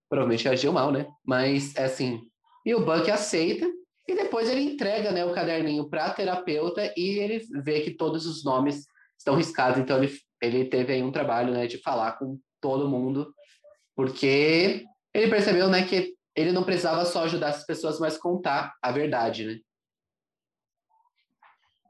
Provavelmente 0.09 0.43
reagiu 0.45 0.71
mal, 0.71 0.91
né? 0.91 1.07
Mas 1.25 1.75
assim, 1.77 2.21
e 2.65 2.75
o 2.75 2.85
Buck 2.85 3.09
aceita 3.09 3.65
e 4.07 4.15
depois 4.15 4.49
ele 4.49 4.61
entrega, 4.61 5.11
né, 5.11 5.25
o 5.25 5.33
caderninho 5.33 5.89
para 5.89 6.05
a 6.05 6.13
terapeuta 6.13 6.93
e 6.95 7.19
ele 7.19 7.41
vê 7.63 7.81
que 7.81 7.91
todos 7.91 8.25
os 8.27 8.43
nomes 8.43 8.85
estão 9.17 9.35
riscados, 9.35 9.79
então 9.79 9.97
ele 9.97 10.11
ele 10.41 10.65
teve 10.65 10.93
aí 10.93 11.01
um 11.01 11.11
trabalho, 11.11 11.51
né, 11.51 11.65
de 11.65 11.77
falar 11.79 12.13
com 12.13 12.37
todo 12.61 12.89
mundo, 12.89 13.33
porque 13.95 14.83
ele 15.13 15.29
percebeu, 15.29 15.69
né, 15.69 15.83
que 15.85 16.13
ele 16.35 16.51
não 16.51 16.63
precisava 16.63 17.05
só 17.05 17.23
ajudar 17.23 17.49
as 17.49 17.65
pessoas, 17.65 17.99
mas 17.99 18.17
contar 18.17 18.73
a 18.81 18.91
verdade, 18.91 19.45
né? 19.45 19.55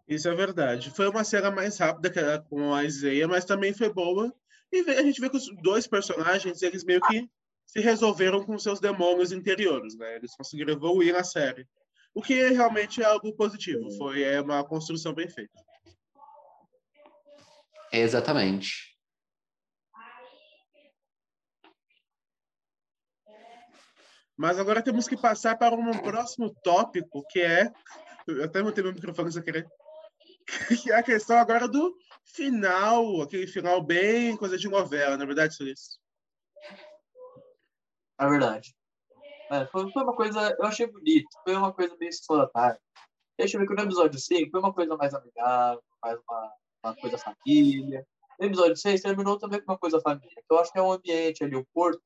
Isso 0.08 0.30
é 0.30 0.36
verdade. 0.36 0.91
Foi 0.91 1.08
uma 1.08 1.24
cena 1.24 1.50
mais 1.50 1.78
rápida 1.78 2.10
que 2.10 2.20
era 2.20 2.39
com 2.39 2.74
a 2.74 2.84
Isaiah, 2.84 3.28
mas 3.28 3.46
também 3.46 3.74
foi 3.74 3.91
boa. 3.91 4.34
E 4.72 4.80
a 4.91 5.04
gente 5.04 5.20
vê 5.20 5.30
que 5.30 5.38
os 5.38 5.48
dois 5.62 5.88
personagens, 5.88 6.62
eles 6.62 6.84
meio 6.84 7.02
que 7.02 7.28
se 7.65 7.80
resolveram 7.80 8.44
com 8.44 8.58
seus 8.60 8.80
demônios 8.80 9.32
interiores, 9.32 9.98
né? 9.98 10.15
Eles 10.15 10.36
conseguiram 10.36 10.74
evoluir 10.74 11.13
na 11.13 11.24
série. 11.24 11.68
O 12.13 12.22
que 12.22 12.50
realmente 12.50 13.02
é 13.02 13.06
algo 13.06 13.36
positivo. 13.36 13.89
Foi 13.98 14.22
é 14.22 14.39
uma 14.39 14.63
construção 14.63 15.13
bem 15.13 15.28
feita. 15.28 15.60
Exatamente. 17.91 18.96
Mas 24.38 24.60
agora 24.60 24.82
temos 24.82 25.08
que 25.08 25.15
passar 25.15 25.58
para 25.58 25.76
um 25.76 25.98
próximo 26.00 26.54
tópico, 26.63 27.26
que 27.30 27.39
é. 27.39 27.72
Eu 28.28 28.44
até 28.44 28.62
botei 28.62 28.84
meu 28.84 28.94
microfone 28.94 29.32
sem 29.32 29.41
querer. 29.41 29.65
Que 30.45 30.91
é 30.91 30.95
a 30.95 31.03
questão 31.03 31.38
agora 31.38 31.67
do 31.67 31.95
final, 32.23 33.21
aquele 33.21 33.47
final 33.47 33.81
bem 33.81 34.38
coisa 34.38 34.58
de 34.58 34.67
novela, 34.67 35.17
na 35.17 35.23
é 35.23 35.27
verdade, 35.27 35.55
Suíço? 35.55 35.99
É 38.19 38.27
verdade. 38.27 38.75
É, 39.51 39.65
foi, 39.67 39.84
uma 39.84 40.15
coisa, 40.15 40.55
eu 40.60 40.65
achei 40.65 40.88
bonito, 40.88 41.27
foi 41.43 41.55
uma 41.55 41.73
coisa 41.73 41.95
meio 41.99 42.10
exploratória. 42.10 42.79
Deixa 43.38 43.58
eu 43.58 43.62
ver 43.62 43.67
que 43.67 43.75
no 43.75 43.84
episódio 43.84 44.19
5 44.19 44.49
foi 44.49 44.60
uma 44.60 44.73
coisa 44.73 44.95
mais 44.95 45.13
amigável, 45.13 45.84
mais 46.01 46.19
uma, 46.19 46.53
uma 46.84 46.95
coisa 46.95 47.17
família. 47.17 48.05
No 48.39 48.45
episódio 48.45 48.77
6 48.77 49.01
terminou 49.01 49.38
também 49.38 49.62
com 49.62 49.71
uma 49.71 49.77
coisa 49.77 49.99
família. 50.01 50.31
Então, 50.31 50.58
eu 50.58 50.62
acho 50.62 50.71
que 50.71 50.79
é 50.79 50.81
um 50.81 50.91
ambiente 50.91 51.43
ali, 51.43 51.55
o 51.55 51.65
porto, 51.73 52.01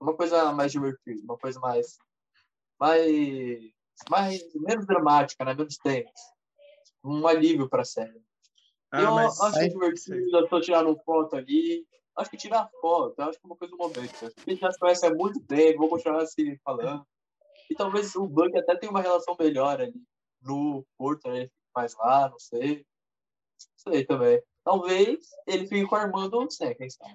uma 0.00 0.16
coisa 0.16 0.52
mais 0.52 0.72
divertida, 0.72 1.22
uma 1.22 1.38
coisa 1.38 1.58
mais. 1.60 1.96
mais. 2.78 3.70
mais 4.10 4.40
menos 4.54 4.86
dramática, 4.86 5.44
né? 5.44 5.54
menos 5.54 5.76
tensa. 5.78 6.37
Um 7.08 7.26
alívio 7.26 7.68
para 7.68 7.82
a 7.82 7.84
série. 7.84 8.20
Ah, 8.90 9.02
eu 9.02 9.14
mas. 9.14 9.40
acho 9.40 9.58
Aí- 9.58 9.68
divertido, 9.68 10.48
tô 10.48 10.60
tirando 10.60 10.96
foto 11.04 11.36
ali. 11.36 11.86
Acho 12.16 12.30
que 12.30 12.36
tirar 12.36 12.68
foto, 12.80 13.20
acho 13.20 13.38
que 13.38 13.46
é 13.46 13.48
uma 13.48 13.56
coisa 13.56 13.70
do 13.70 13.78
momento. 13.78 14.00
A 14.24 14.50
gente 14.50 14.60
já 14.60 14.72
se 14.72 14.78
conhece 14.78 15.06
há 15.06 15.14
muito 15.14 15.40
tempo, 15.44 15.78
vou 15.78 15.88
continuar 15.88 16.26
se 16.26 16.58
falando. 16.64 17.06
E 17.70 17.74
talvez 17.76 18.16
o 18.16 18.26
Buck 18.26 18.56
até 18.58 18.74
tenha 18.76 18.90
uma 18.90 19.00
relação 19.02 19.36
melhor 19.38 19.80
ali 19.80 20.02
no 20.42 20.84
Porto, 20.96 21.28
né? 21.28 21.42
Ele 21.42 21.50
mais 21.74 21.94
lá, 21.96 22.28
não 22.28 22.38
sei. 22.38 22.84
Não 23.86 23.92
sei 23.92 24.04
também. 24.04 24.42
Talvez 24.64 25.28
ele 25.46 25.66
fique 25.68 25.86
com 25.86 25.94
a 25.94 26.02
irmã 26.02 26.28
do 26.28 26.50
Sam, 26.50 26.74
quem 26.74 26.90
sabe. 26.90 27.14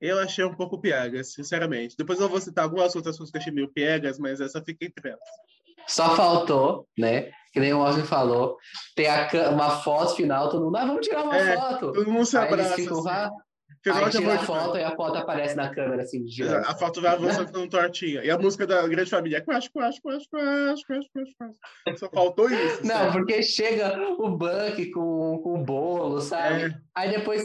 Eu 0.00 0.18
achei 0.18 0.44
um 0.44 0.54
pouco 0.54 0.80
piegas, 0.80 1.32
sinceramente. 1.34 1.96
Depois 1.96 2.18
eu 2.20 2.28
vou 2.28 2.40
citar 2.40 2.64
algumas 2.64 2.94
outras 2.96 3.16
coisas 3.16 3.30
que 3.30 3.38
achei 3.38 3.52
meio 3.52 3.72
piegas, 3.72 4.18
mas 4.18 4.40
essa 4.40 4.62
fica 4.62 4.86
entre 4.86 5.10
elas. 5.10 5.28
Só 5.86 6.14
faltou, 6.16 6.86
né? 6.98 7.30
Que 7.52 7.60
nem 7.60 7.72
o 7.72 7.78
Osmo 7.80 8.04
falou, 8.04 8.56
ter 8.96 9.06
a 9.06 9.28
uma 9.50 9.70
foto 9.70 10.16
final, 10.16 10.48
todo 10.48 10.64
mundo, 10.64 10.76
ah, 10.76 10.84
vamos 10.86 11.06
tirar 11.06 11.22
uma 11.22 11.36
É, 11.36 11.54
foto. 11.56 11.92
Todo 11.92 12.10
mundo 12.10 12.26
se 12.26 12.36
Aí 12.36 12.44
eles 12.52 12.66
abraça. 12.66 12.74
ficam 12.82 12.98
assim. 12.98 13.30
Final 13.82 14.04
Aí 14.04 14.10
de 14.10 14.18
tira 14.18 14.32
a 14.32 14.36
de 14.36 14.46
foto 14.46 14.76
e 14.78 14.82
a 14.82 14.96
foto 14.96 15.18
aparece 15.18 15.54
na 15.54 15.68
câmera, 15.68 16.02
assim, 16.02 16.26
girando. 16.26 16.60
Exato, 16.60 16.70
A 16.72 16.74
foto 16.78 17.02
vai 17.02 17.12
avançando 17.44 17.52
com 17.52 17.68
tortinha. 17.68 18.24
E 18.24 18.30
a 18.30 18.38
música 18.38 18.66
da 18.66 18.88
grande 18.88 19.10
família. 19.10 19.42
Quash, 19.44 19.68
quash, 19.68 20.00
quash, 20.00 20.26
quash, 20.30 20.82
quash, 20.86 21.06
quash, 21.12 21.28
quash. 21.86 21.98
Só 21.98 22.08
faltou 22.08 22.48
isso. 22.50 22.80
Não, 22.86 22.96
sério. 22.96 23.12
porque 23.12 23.42
chega 23.42 24.00
o 24.18 24.30
Buck 24.30 24.90
com, 24.90 25.38
com 25.42 25.60
o 25.60 25.64
bolo, 25.64 26.18
sabe? 26.22 26.62
É. 26.64 26.70
Aí 26.94 27.10
depois 27.10 27.42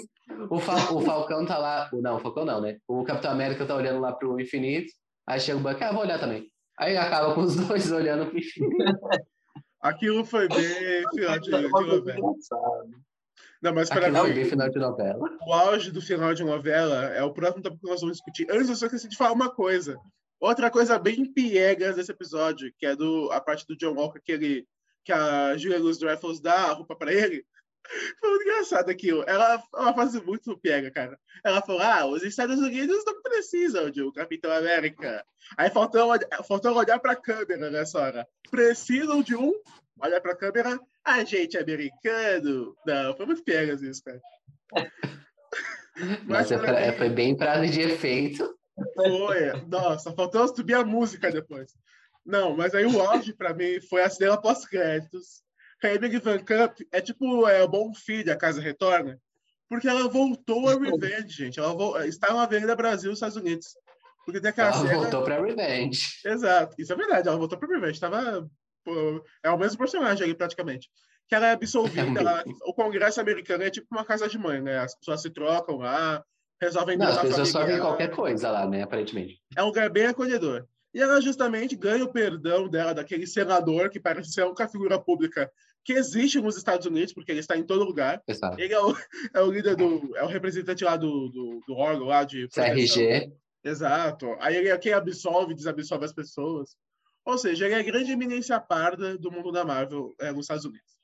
o, 0.49 0.58
Fal- 0.60 0.95
o 0.95 1.02
Falcão 1.02 1.45
tá 1.45 1.58
lá. 1.58 1.89
Não, 1.93 2.15
o 2.15 2.19
Falcão 2.19 2.45
não, 2.45 2.62
né? 2.62 2.78
O 2.88 3.04
Capitão 3.04 3.32
América 3.32 3.65
tá 3.65 3.75
olhando 3.75 3.99
lá 3.99 4.13
pro 4.13 4.39
infinito. 4.39 4.91
Aí 5.28 5.39
chega 5.41 5.58
o 5.58 5.62
Buck, 5.62 5.84
ah, 5.84 5.91
vou 5.91 6.02
olhar 6.04 6.19
também. 6.19 6.47
Aí 6.79 6.95
acaba 6.95 7.35
com 7.35 7.41
os 7.41 7.55
dois 7.55 7.91
olhando 7.91 8.25
pro 8.27 8.39
infinito. 8.39 8.97
Aquilo 9.81 10.25
foi 10.25 10.47
bem 10.47 11.03
final 11.13 11.39
de, 11.39 11.53
É 11.53 11.61
de 11.61 11.67
novela. 11.67 12.33
Não, 13.61 13.73
mas 13.73 13.89
para 13.89 14.07
Aquilo 14.07 14.19
foi 14.19 14.29
mim, 14.29 14.35
bem 14.35 14.45
final 14.45 14.69
de 14.69 14.79
novela. 14.79 15.29
o 15.45 15.53
auge 15.53 15.91
do 15.91 16.01
final 16.01 16.33
de 16.33 16.43
novela 16.43 17.05
é 17.07 17.21
o 17.21 17.33
próximo 17.33 17.61
tópico 17.61 17.83
que 17.83 17.89
nós 17.89 17.99
vamos 17.99 18.15
discutir. 18.15 18.47
Antes, 18.49 18.69
eu 18.69 18.75
só 18.75 18.85
esqueci 18.85 19.09
de 19.09 19.17
falar 19.17 19.33
uma 19.33 19.53
coisa. 19.53 19.97
Outra 20.39 20.71
coisa 20.71 20.97
bem 20.97 21.25
piegas 21.33 21.97
desse 21.97 22.11
episódio, 22.11 22.73
que 22.77 22.85
é 22.85 22.95
do, 22.95 23.29
a 23.31 23.41
parte 23.41 23.67
do 23.67 23.75
John 23.75 23.95
Walker, 23.95 24.21
que, 24.23 24.31
ele, 24.31 24.67
que 25.03 25.11
a 25.11 25.57
Julia 25.57 25.79
Louis-Dreyfus 25.79 26.39
dá 26.39 26.67
a 26.67 26.73
roupa 26.73 26.95
para 26.95 27.13
ele. 27.13 27.45
Foi 28.19 28.29
muito 28.29 28.43
engraçado 28.43 28.89
aquilo. 28.89 29.23
Ela, 29.27 29.61
ela 29.75 29.93
faz 29.93 30.13
muito 30.23 30.57
piega, 30.59 30.91
cara. 30.91 31.17
Ela 31.43 31.61
falou, 31.61 31.81
ah, 31.81 32.05
os 32.05 32.21
Estados 32.23 32.59
Unidos 32.59 33.03
não 33.05 33.21
precisam 33.21 33.89
de 33.89 34.03
um 34.03 34.11
Capitão 34.11 34.51
América. 34.51 35.25
Aí 35.57 35.69
faltou, 35.69 36.07
olhar- 36.07 36.43
faltou 36.47 36.75
olhar 36.75 36.99
para 36.99 37.13
a 37.13 37.21
câmera 37.21 37.69
nessa 37.71 37.99
hora. 37.99 38.27
Precisam 38.51 39.21
de 39.23 39.35
um? 39.35 39.53
Olha 40.01 40.21
para 40.21 40.33
a 40.33 40.37
câmera, 40.37 40.79
agente 41.03 41.57
americano. 41.57 42.75
Não, 42.85 43.15
foi 43.17 43.25
muito 43.25 43.43
piegas 43.43 43.81
isso, 43.81 44.03
cara. 44.03 44.21
Mas 46.25 46.51
é 46.51 46.57
pra- 46.57 46.79
é- 46.79 46.91
mim- 46.91 46.97
foi 46.97 47.09
bem 47.09 47.35
prazo 47.35 47.67
de 47.71 47.81
efeito. 47.81 48.55
foi. 48.95 49.51
Nossa, 49.67 50.13
faltou 50.13 50.47
subir 50.47 50.75
a 50.75 50.85
música 50.85 51.31
depois. 51.31 51.71
Não, 52.25 52.55
mas 52.55 52.73
aí 52.75 52.85
o 52.85 53.01
auge 53.01 53.33
pra 53.33 53.53
mim 53.53 53.81
foi 53.81 54.01
a 54.03 54.09
cena 54.09 54.39
pós-créditos. 54.39 55.41
A 55.83 55.93
Emily 55.93 56.19
Van 56.19 56.39
Camp 56.39 56.79
é 56.91 56.99
tipo 57.01 57.47
é, 57.47 57.63
o 57.63 57.67
bom 57.67 57.93
filho 57.93 58.25
da 58.25 58.35
Casa 58.35 58.59
Retorna, 58.61 59.19
porque 59.69 59.87
ela 59.87 60.07
voltou 60.09 60.67
a 60.69 60.73
Revenge, 60.73 61.29
gente. 61.29 61.59
Ela 61.59 61.73
vo- 61.73 61.97
está 62.03 62.33
na 62.33 62.43
Avenida 62.43 62.75
Brasil, 62.75 63.11
Estados 63.13 63.37
Unidos. 63.37 63.67
Porque 64.25 64.41
tem 64.41 64.49
aquela 64.49 64.69
Ela 64.69 64.77
cena. 64.87 64.99
voltou 64.99 65.23
pra 65.23 65.41
Revenge. 65.41 66.01
Exato, 66.25 66.75
isso 66.77 66.91
é 66.91 66.95
verdade. 66.95 67.27
Ela 67.27 67.37
voltou 67.37 67.57
pra 67.57 67.67
Revenge. 67.67 67.99
Tava, 67.99 68.49
é 69.43 69.49
o 69.49 69.57
mesmo 69.57 69.77
personagem 69.77 70.23
ali, 70.23 70.35
praticamente. 70.35 70.89
Que 71.27 71.35
ela 71.35 71.47
é 71.47 71.51
absolvida. 71.53 72.01
É 72.19 72.21
ela- 72.23 72.43
o 72.65 72.73
Congresso 72.73 73.21
americano 73.21 73.63
é 73.63 73.69
tipo 73.69 73.87
uma 73.91 74.03
casa 74.03 74.27
de 74.27 74.37
mãe, 74.37 74.61
né? 74.61 74.79
As 74.79 74.95
pessoas 74.97 75.21
se 75.21 75.29
trocam 75.29 75.77
lá, 75.77 76.23
resolvem 76.61 76.97
Não, 76.97 77.07
as 77.07 77.19
pessoas 77.21 77.51
familiar 77.51 77.79
qualquer 77.81 78.11
coisa 78.11 78.51
lá, 78.51 78.67
né? 78.67 78.81
Aparentemente. 78.83 79.39
é 79.55 79.63
um 79.63 79.67
lugar 79.67 79.89
bem 79.89 80.07
acolhedor. 80.07 80.65
E 80.93 80.99
ela 80.99 81.21
justamente 81.21 81.75
ganha 81.75 82.03
o 82.03 82.11
perdão 82.11 82.67
dela, 82.67 82.95
daquele 82.95 83.27
senador 83.27 83.91
que 83.91 83.99
parece 83.99 84.31
ser 84.31 84.41
a 84.41 84.47
única 84.47 84.67
figura 84.67 84.99
pública 84.99 85.49
que 85.91 85.97
existe 85.97 86.39
nos 86.39 86.56
Estados 86.56 86.86
Unidos, 86.86 87.12
porque 87.13 87.32
ele 87.32 87.39
está 87.39 87.58
em 87.58 87.63
todo 87.63 87.84
lugar. 87.84 88.21
Pessoal. 88.25 88.54
Ele 88.60 88.71
é 88.73 88.80
o, 88.80 88.95
é 89.34 89.41
o 89.41 89.49
líder 89.52 89.75
do. 89.75 90.15
é 90.15 90.23
o 90.23 90.28
representante 90.28 90.84
lá 90.84 90.95
do, 90.95 91.30
do, 91.30 91.62
do 91.67 91.73
órgão 91.75 92.06
lá 92.08 92.23
de. 92.23 92.47
CRG. 92.49 93.32
Exato. 93.63 94.36
Aí 94.39 94.56
ele 94.56 94.69
é 94.69 94.78
quem 94.78 94.93
absolve 94.93 95.54
e 95.54 95.56
desabsolve 95.56 96.06
as 96.06 96.13
pessoas. 96.13 96.75
Ou 97.25 97.38
seja, 97.39 97.65
ele 97.65 97.73
é 97.73 97.80
a 97.80 97.84
grande 97.84 98.12
eminência 98.12 98.60
parda 98.60 99.17
do 99.17 99.32
mundo 99.32 99.52
da 99.52 99.65
Marvel 99.65 100.13
é, 100.19 100.32
nos 100.32 100.41
Estados 100.41 100.65
Unidos. 100.65 100.97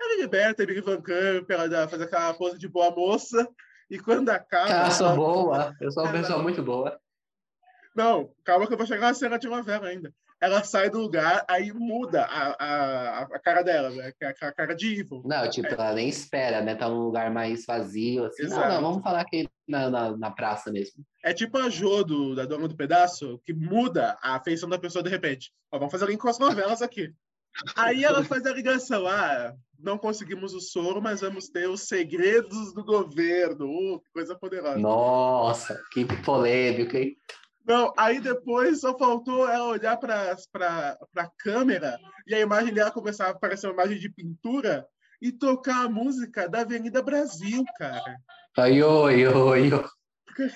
Ele 0.00 0.22
liberta, 0.22 0.62
ele 0.62 0.80
Van 0.80 1.00
Camp, 1.02 1.50
ela 1.50 1.68
dá- 1.68 1.88
faz 1.88 2.00
aquela 2.00 2.32
pose 2.32 2.56
de 2.58 2.66
boa 2.68 2.90
moça, 2.90 3.46
e 3.90 3.98
quando 3.98 4.30
acaba. 4.30 4.68
Cara, 4.68 4.86
eu 4.88 4.92
sou 4.92 5.06
ela- 5.08 5.16
boa. 5.16 5.76
Eu 5.80 5.90
sou 5.90 6.04
uma 6.04 6.12
pessoa 6.12 6.40
muito 6.42 6.62
boa. 6.62 6.98
Não, 7.94 8.32
calma 8.44 8.66
que 8.66 8.72
eu 8.72 8.78
vou 8.78 8.86
chegar 8.86 9.08
na 9.08 9.14
cena 9.14 9.38
de 9.38 9.48
novela 9.48 9.88
ainda. 9.88 10.12
Ela 10.40 10.64
sai 10.64 10.88
do 10.88 10.98
lugar, 10.98 11.44
aí 11.46 11.70
muda 11.72 12.24
a, 12.24 12.56
a, 12.58 13.22
a 13.24 13.38
cara 13.38 13.62
dela, 13.62 13.90
né? 13.90 14.10
Que 14.18 14.24
é 14.24 14.28
a 14.28 14.52
cara 14.52 14.74
de 14.74 15.00
evil. 15.00 15.22
Não, 15.24 15.50
tipo, 15.50 15.68
ela 15.68 15.92
nem 15.92 16.08
espera, 16.08 16.62
né? 16.62 16.74
Tá 16.74 16.88
num 16.88 17.02
lugar 17.02 17.30
mais 17.30 17.66
vazio, 17.66 18.24
assim. 18.24 18.44
Não, 18.44 18.48
Exato. 18.48 18.68
não, 18.68 18.80
vamos 18.80 19.02
falar 19.02 19.20
aqui 19.20 19.48
na, 19.68 19.90
na, 19.90 20.16
na 20.16 20.30
praça 20.30 20.72
mesmo. 20.72 21.04
É 21.22 21.34
tipo 21.34 21.58
a 21.58 21.68
Jo 21.68 22.02
do, 22.02 22.34
da 22.34 22.46
Dona 22.46 22.66
do 22.66 22.76
Pedaço, 22.76 23.38
que 23.44 23.52
muda 23.52 24.16
a 24.22 24.40
feição 24.40 24.68
da 24.68 24.78
pessoa 24.78 25.02
de 25.02 25.10
repente. 25.10 25.52
Ó, 25.70 25.78
vamos 25.78 25.92
fazer 25.92 26.06
link 26.06 26.18
com 26.18 26.28
as 26.28 26.38
novelas 26.38 26.80
aqui. 26.80 27.12
Aí 27.76 28.04
ela 28.04 28.24
faz 28.24 28.46
a 28.46 28.52
ligação. 28.52 29.06
Ah, 29.06 29.54
não 29.78 29.98
conseguimos 29.98 30.54
o 30.54 30.60
soro, 30.60 31.02
mas 31.02 31.20
vamos 31.20 31.48
ter 31.48 31.68
os 31.68 31.82
segredos 31.82 32.72
do 32.72 32.84
governo. 32.84 33.66
Uh, 33.66 34.00
que 34.00 34.10
coisa 34.12 34.34
poderosa. 34.34 34.78
Nossa, 34.78 35.82
que 35.92 36.04
polêmico, 36.22 36.96
hein? 36.96 37.16
Não, 37.66 37.92
aí 37.96 38.20
depois 38.20 38.80
só 38.80 38.96
faltou 38.96 39.48
ela 39.48 39.68
olhar 39.68 39.96
para 39.96 40.36
a 41.16 41.30
câmera 41.38 41.98
e 42.26 42.34
a 42.34 42.40
imagem 42.40 42.72
dela 42.72 42.90
começar 42.90 43.26
a 43.26 43.30
aparecer 43.30 43.66
uma 43.66 43.74
imagem 43.74 43.98
de 43.98 44.10
pintura 44.10 44.86
e 45.20 45.30
tocar 45.30 45.84
a 45.84 45.88
música 45.88 46.48
da 46.48 46.60
Avenida 46.60 47.02
Brasil, 47.02 47.62
cara. 47.76 48.16
Ai, 48.56 48.82
oi, 48.82 49.26
oi, 49.26 49.72
oi. 49.72 49.84
Foi 50.36 50.48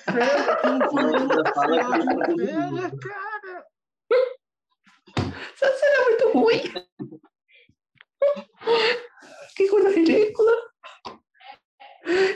novela, 2.03 2.91
cara. 2.99 3.65
Essa 5.53 5.77
cena 5.77 5.95
é 5.95 6.03
muito 6.05 6.29
ruim. 6.31 6.63
Que 9.55 9.69
coisa 9.69 9.89
ridícula. 9.89 10.51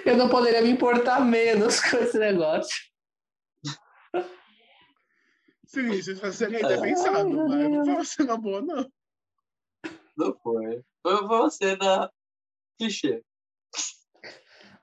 Eu 0.05 0.15
não 0.15 0.29
poderia 0.29 0.61
me 0.61 0.69
importar 0.69 1.19
menos 1.19 1.79
com 1.81 1.97
esse 1.97 2.17
negócio. 2.17 2.77
Sim, 5.69 6.01
vai 6.15 6.31
ser 6.31 6.55
ainda 6.55 6.81
pensado, 6.81 7.29
mas 7.29 7.69
não 7.69 7.85
foi 7.85 7.93
uma 7.93 8.03
cena 8.03 8.37
boa, 8.37 8.59
não. 8.59 8.91
Não 10.17 10.35
foi. 10.41 10.83
Foi 11.03 11.17
foi 11.17 11.37
uma 11.37 11.49
cena 11.51 12.11
clichê. 12.79 13.23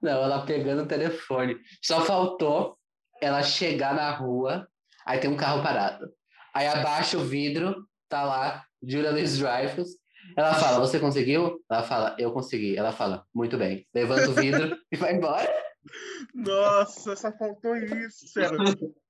Não, 0.01 0.23
ela 0.23 0.47
pegando 0.47 0.85
o 0.85 0.87
telefone. 0.87 1.57
Só 1.83 2.03
faltou 2.03 2.79
ela 3.21 3.43
chegar 3.43 3.97
na 3.97 4.13
rua, 4.13 4.69
aí 5.05 5.19
tem 5.19 5.29
um 5.29 5.37
carro 5.37 5.61
parado. 5.61 6.09
Aí 6.55 6.69
abaixa 6.69 7.19
o 7.19 7.25
vidro, 7.25 7.85
tá 8.09 8.25
lá, 8.25 8.65
Julia 8.81 9.11
Louis 9.11 9.39
Dreyfus. 9.39 9.89
Ela 10.37 10.55
fala, 10.55 10.79
você 10.79 11.01
conseguiu? 11.01 11.65
Ela 11.69 11.83
fala, 11.83 12.15
eu 12.17 12.33
consegui. 12.33 12.77
Ela 12.77 12.93
fala, 12.93 13.27
muito 13.35 13.59
bem. 13.59 13.85
Levanta 13.93 14.31
o 14.31 14.35
vidro 14.35 14.79
e 14.93 14.97
vai 14.97 15.15
embora. 15.15 15.53
Nossa, 16.35 17.17
só 17.17 17.33
faltou 17.33 17.77
isso, 17.77 18.27
sério. 18.29 18.59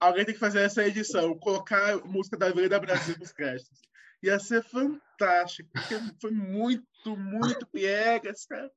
Alguém 0.01 0.25
tem 0.25 0.35
que 0.35 0.41
fazer 0.41 0.61
essa 0.61 0.85
edição, 0.87 1.37
colocar 1.39 1.95
a 1.95 1.99
música 1.99 2.37
da 2.37 2.47
Avenida 2.47 2.79
Brasil 2.81 3.17
nos 3.19 3.33
créditos. 3.33 3.81
Ia 4.23 4.39
ser 4.39 4.63
fantástico, 4.65 5.69
porque 5.73 5.95
foi 6.21 6.31
muito, 6.31 7.17
muito 7.17 7.67
piegas, 7.67 8.47
cara. 8.47 8.71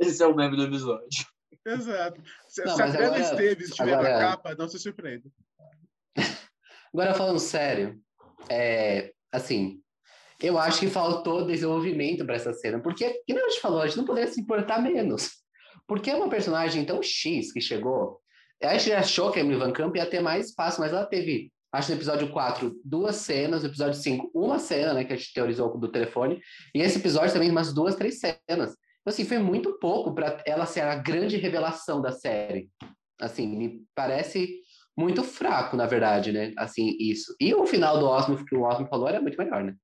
Esse 0.00 0.22
é 0.22 0.26
o 0.26 0.34
meme 0.34 0.56
do 0.56 0.64
episódio. 0.64 1.26
Exato. 1.66 2.22
Se, 2.48 2.64
Não, 2.64 2.74
se 2.74 2.82
a 2.82 2.84
Adriana 2.86 3.06
agora- 3.16 3.22
Esteves 3.22 3.68
estiver 3.68 3.94
agora- 3.94 4.12
na 4.14 4.18
capa, 4.30 4.54
não 4.54 4.68
se 4.68 4.78
surpreenda. 4.78 5.30
Agora, 6.92 7.14
falando 7.14 7.38
sério, 7.38 8.00
é, 8.48 9.12
assim, 9.30 9.80
eu 10.40 10.58
acho 10.58 10.80
que 10.80 10.88
faltou 10.88 11.46
desenvolvimento 11.46 12.24
para 12.24 12.34
essa 12.36 12.52
cena, 12.52 12.80
porque, 12.80 13.12
que 13.26 13.32
nem 13.34 13.44
a 13.44 13.48
gente 13.50 13.60
falou, 13.60 13.80
a 13.82 13.86
gente 13.86 13.98
não 13.98 14.04
poderia 14.06 14.32
se 14.32 14.40
importar 14.40 14.80
menos. 14.80 15.40
Porque 15.90 16.08
é 16.08 16.14
uma 16.14 16.28
personagem 16.30 16.84
tão 16.84 17.02
X 17.02 17.52
que 17.52 17.60
chegou. 17.60 18.20
A 18.62 18.78
gente 18.78 18.92
achou 18.92 19.32
que 19.32 19.40
a 19.40 19.42
Emily 19.42 19.58
Van 19.58 19.72
Camp 19.72 19.96
ia 19.96 20.06
ter 20.06 20.20
mais 20.20 20.46
espaço, 20.46 20.80
mas 20.80 20.92
ela 20.92 21.04
teve, 21.04 21.52
acho 21.72 21.90
no 21.90 21.98
episódio 21.98 22.30
4, 22.30 22.80
duas 22.84 23.16
cenas, 23.16 23.64
no 23.64 23.70
episódio 23.70 23.94
5, 23.94 24.30
uma 24.32 24.60
cena, 24.60 24.94
né, 24.94 25.02
que 25.02 25.12
a 25.12 25.16
gente 25.16 25.34
teorizou 25.34 25.76
do 25.76 25.90
telefone, 25.90 26.40
e 26.72 26.80
esse 26.80 27.00
episódio 27.00 27.32
também 27.32 27.50
umas 27.50 27.74
duas, 27.74 27.96
três 27.96 28.20
cenas. 28.20 28.38
Então, 28.46 29.08
assim, 29.08 29.24
foi 29.24 29.40
muito 29.40 29.80
pouco 29.80 30.14
para 30.14 30.40
ela 30.46 30.64
ser 30.64 30.82
a 30.82 30.94
grande 30.94 31.36
revelação 31.36 32.00
da 32.00 32.12
série. 32.12 32.70
Assim, 33.20 33.48
me 33.48 33.82
parece 33.92 34.60
muito 34.96 35.24
fraco, 35.24 35.76
na 35.76 35.86
verdade, 35.86 36.30
né? 36.30 36.52
Assim, 36.56 36.96
isso. 37.00 37.34
E 37.40 37.52
o 37.52 37.66
final 37.66 37.98
do 37.98 38.06
Osmo, 38.06 38.44
que 38.44 38.54
o 38.54 38.62
Osmo 38.62 38.86
falou, 38.86 39.08
era 39.08 39.20
muito 39.20 39.36
melhor, 39.36 39.64
né? 39.64 39.74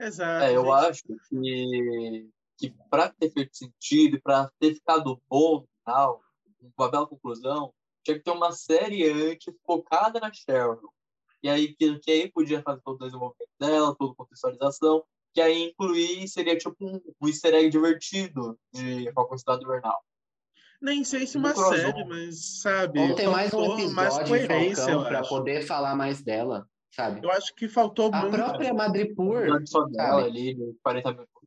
Exato. 0.00 0.44
É, 0.46 0.56
eu 0.56 0.72
acho 0.72 1.02
que, 1.28 2.26
que 2.58 2.74
para 2.90 3.08
ter 3.10 3.30
feito 3.30 3.56
sentido, 3.56 4.20
para 4.22 4.50
ter 4.58 4.74
ficado 4.74 5.20
bom 5.28 5.60
no 5.60 5.68
final, 5.84 6.20
uma 6.76 6.90
bela 6.90 7.06
conclusão, 7.06 7.72
tinha 8.04 8.16
que 8.16 8.24
ter 8.24 8.30
uma 8.30 8.52
série 8.52 9.08
antes 9.10 9.54
focada 9.64 10.20
na 10.20 10.32
Cheryl. 10.32 10.92
E 11.42 11.48
aí, 11.48 11.74
que, 11.74 11.98
que 11.98 12.10
aí 12.10 12.30
podia 12.30 12.62
fazer 12.62 12.80
todo 12.82 12.96
o 12.96 13.04
desenvolvimento 13.04 13.50
dela, 13.60 13.94
toda 13.96 14.12
a 14.12 14.16
contextualização, 14.16 15.04
que 15.34 15.40
aí 15.40 15.64
incluir 15.64 16.26
seria 16.28 16.56
tipo 16.56 16.74
um, 16.80 17.00
um 17.20 17.28
easter 17.28 17.54
egg 17.54 17.68
divertido 17.68 18.58
de 18.72 19.12
Falcão 19.12 19.36
Cidade 19.36 19.64
Invernal. 19.64 20.02
Nem 20.80 21.04
sei 21.04 21.26
se 21.26 21.36
uma 21.38 21.54
série, 21.54 22.04
mas, 22.04 22.60
sabe, 22.60 22.98
Vamos 23.00 23.16
ter 23.16 23.28
mais 23.28 23.52
um 23.52 23.90
mais 23.92 24.14
episódio 24.16 24.24
de 24.24 24.46
coerência, 24.46 24.98
para 25.04 25.22
poder 25.22 25.66
falar 25.66 25.94
mais 25.94 26.22
dela, 26.22 26.66
sabe? 26.94 27.20
Eu 27.24 27.30
acho 27.30 27.54
que 27.54 27.68
faltou 27.68 28.10
A 28.12 28.20
muito. 28.22 28.34
própria 28.34 28.74
Madripoor, 28.74 29.50
Um 29.50 29.56
episódio 29.56 29.92
dela 29.94 30.22
sabe? 30.22 30.28
ali, 30.28 30.54
de 30.54 30.74
40 30.82 31.10
minutos. 31.12 31.45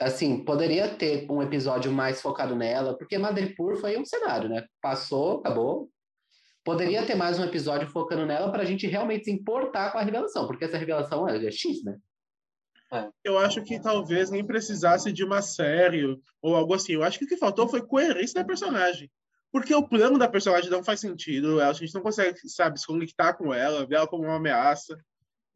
Assim, 0.00 0.44
poderia 0.44 0.88
ter 0.88 1.26
um 1.30 1.42
episódio 1.42 1.92
mais 1.92 2.20
focado 2.20 2.54
nela, 2.54 2.96
porque 2.96 3.18
Madripoor 3.18 3.76
foi 3.76 3.96
um 3.96 4.04
cenário, 4.04 4.48
né? 4.48 4.66
Passou, 4.80 5.38
acabou. 5.38 5.90
Poderia 6.64 7.04
ter 7.04 7.14
mais 7.14 7.38
um 7.38 7.44
episódio 7.44 7.88
focando 7.88 8.24
nela 8.24 8.50
para 8.50 8.62
a 8.62 8.66
gente 8.66 8.86
realmente 8.86 9.26
se 9.26 9.30
importar 9.30 9.92
com 9.92 9.98
a 9.98 10.02
revelação, 10.02 10.46
porque 10.46 10.64
essa 10.64 10.78
revelação 10.78 11.28
é, 11.28 11.44
é 11.44 11.50
X, 11.50 11.84
né? 11.84 11.96
Eu 13.22 13.38
acho 13.38 13.62
que 13.62 13.80
talvez 13.80 14.30
nem 14.30 14.46
precisasse 14.46 15.12
de 15.12 15.24
uma 15.24 15.42
série 15.42 16.18
ou 16.40 16.54
algo 16.54 16.74
assim. 16.74 16.92
Eu 16.92 17.02
acho 17.02 17.18
que 17.18 17.24
o 17.24 17.28
que 17.28 17.36
faltou 17.36 17.68
foi 17.68 17.84
coerência 17.84 18.40
da 18.40 18.46
personagem. 18.46 19.10
Porque 19.50 19.74
o 19.74 19.86
plano 19.86 20.18
da 20.18 20.28
personagem 20.28 20.70
não 20.70 20.82
faz 20.82 21.00
sentido, 21.00 21.60
a 21.60 21.72
gente 21.72 21.94
não 21.94 22.02
consegue, 22.02 22.38
sabe, 22.48 22.78
se 22.78 22.86
conectar 22.86 23.34
com 23.34 23.54
ela, 23.54 23.86
ver 23.86 23.96
ela 23.96 24.06
como 24.06 24.24
uma 24.24 24.36
ameaça. 24.36 24.98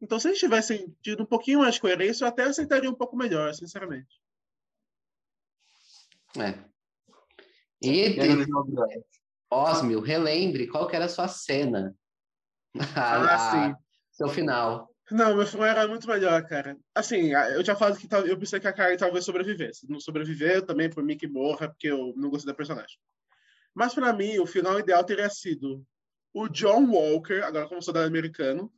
Então, 0.01 0.17
se 0.17 0.27
a 0.27 0.31
gente 0.31 0.39
tivesse 0.39 0.89
tido 1.01 1.23
um 1.23 1.25
pouquinho 1.25 1.59
mais 1.59 1.75
de 1.75 1.81
coerência, 1.81 2.23
eu 2.23 2.29
até 2.29 2.43
aceitaria 2.43 2.89
um 2.89 2.95
pouco 2.95 3.17
melhor, 3.17 3.53
sinceramente. 3.53 4.19
É. 6.37 6.53
E, 7.81 8.17
Osmio, 9.49 9.99
relembre 9.99 10.67
qual 10.67 10.87
que 10.87 10.95
era 10.95 11.05
a 11.05 11.09
sua 11.09 11.27
cena. 11.27 11.95
Ah, 12.95 13.51
sim. 13.51 13.75
Seu 14.11 14.29
final. 14.29 14.89
Não, 15.11 15.35
meu 15.35 15.47
final 15.47 15.65
era 15.65 15.87
muito 15.87 16.07
melhor, 16.07 16.45
cara. 16.45 16.77
Assim, 16.93 17.31
eu 17.33 17.63
tinha 17.63 17.75
falado 17.75 17.97
que 17.97 18.07
eu 18.13 18.37
pensei 18.37 18.59
que 18.59 18.67
a 18.67 18.73
Karen 18.73 18.95
talvez 18.95 19.25
sobrevivesse. 19.25 19.89
Não 19.89 19.99
sobreviveu 19.99 20.63
também, 20.63 20.89
por 20.89 21.03
mim 21.03 21.17
que 21.17 21.27
morra, 21.27 21.67
porque 21.67 21.87
eu 21.87 22.13
não 22.15 22.29
gostei 22.29 22.51
da 22.51 22.55
personagem. 22.55 22.97
Mas 23.73 23.93
para 23.93 24.13
mim, 24.13 24.37
o 24.37 24.45
final 24.45 24.79
ideal 24.79 25.03
teria 25.03 25.29
sido 25.29 25.83
o 26.33 26.47
John 26.47 26.91
Walker, 26.91 27.41
agora 27.41 27.67
como 27.67 27.81
soldado 27.81 28.07
americano, 28.07 28.71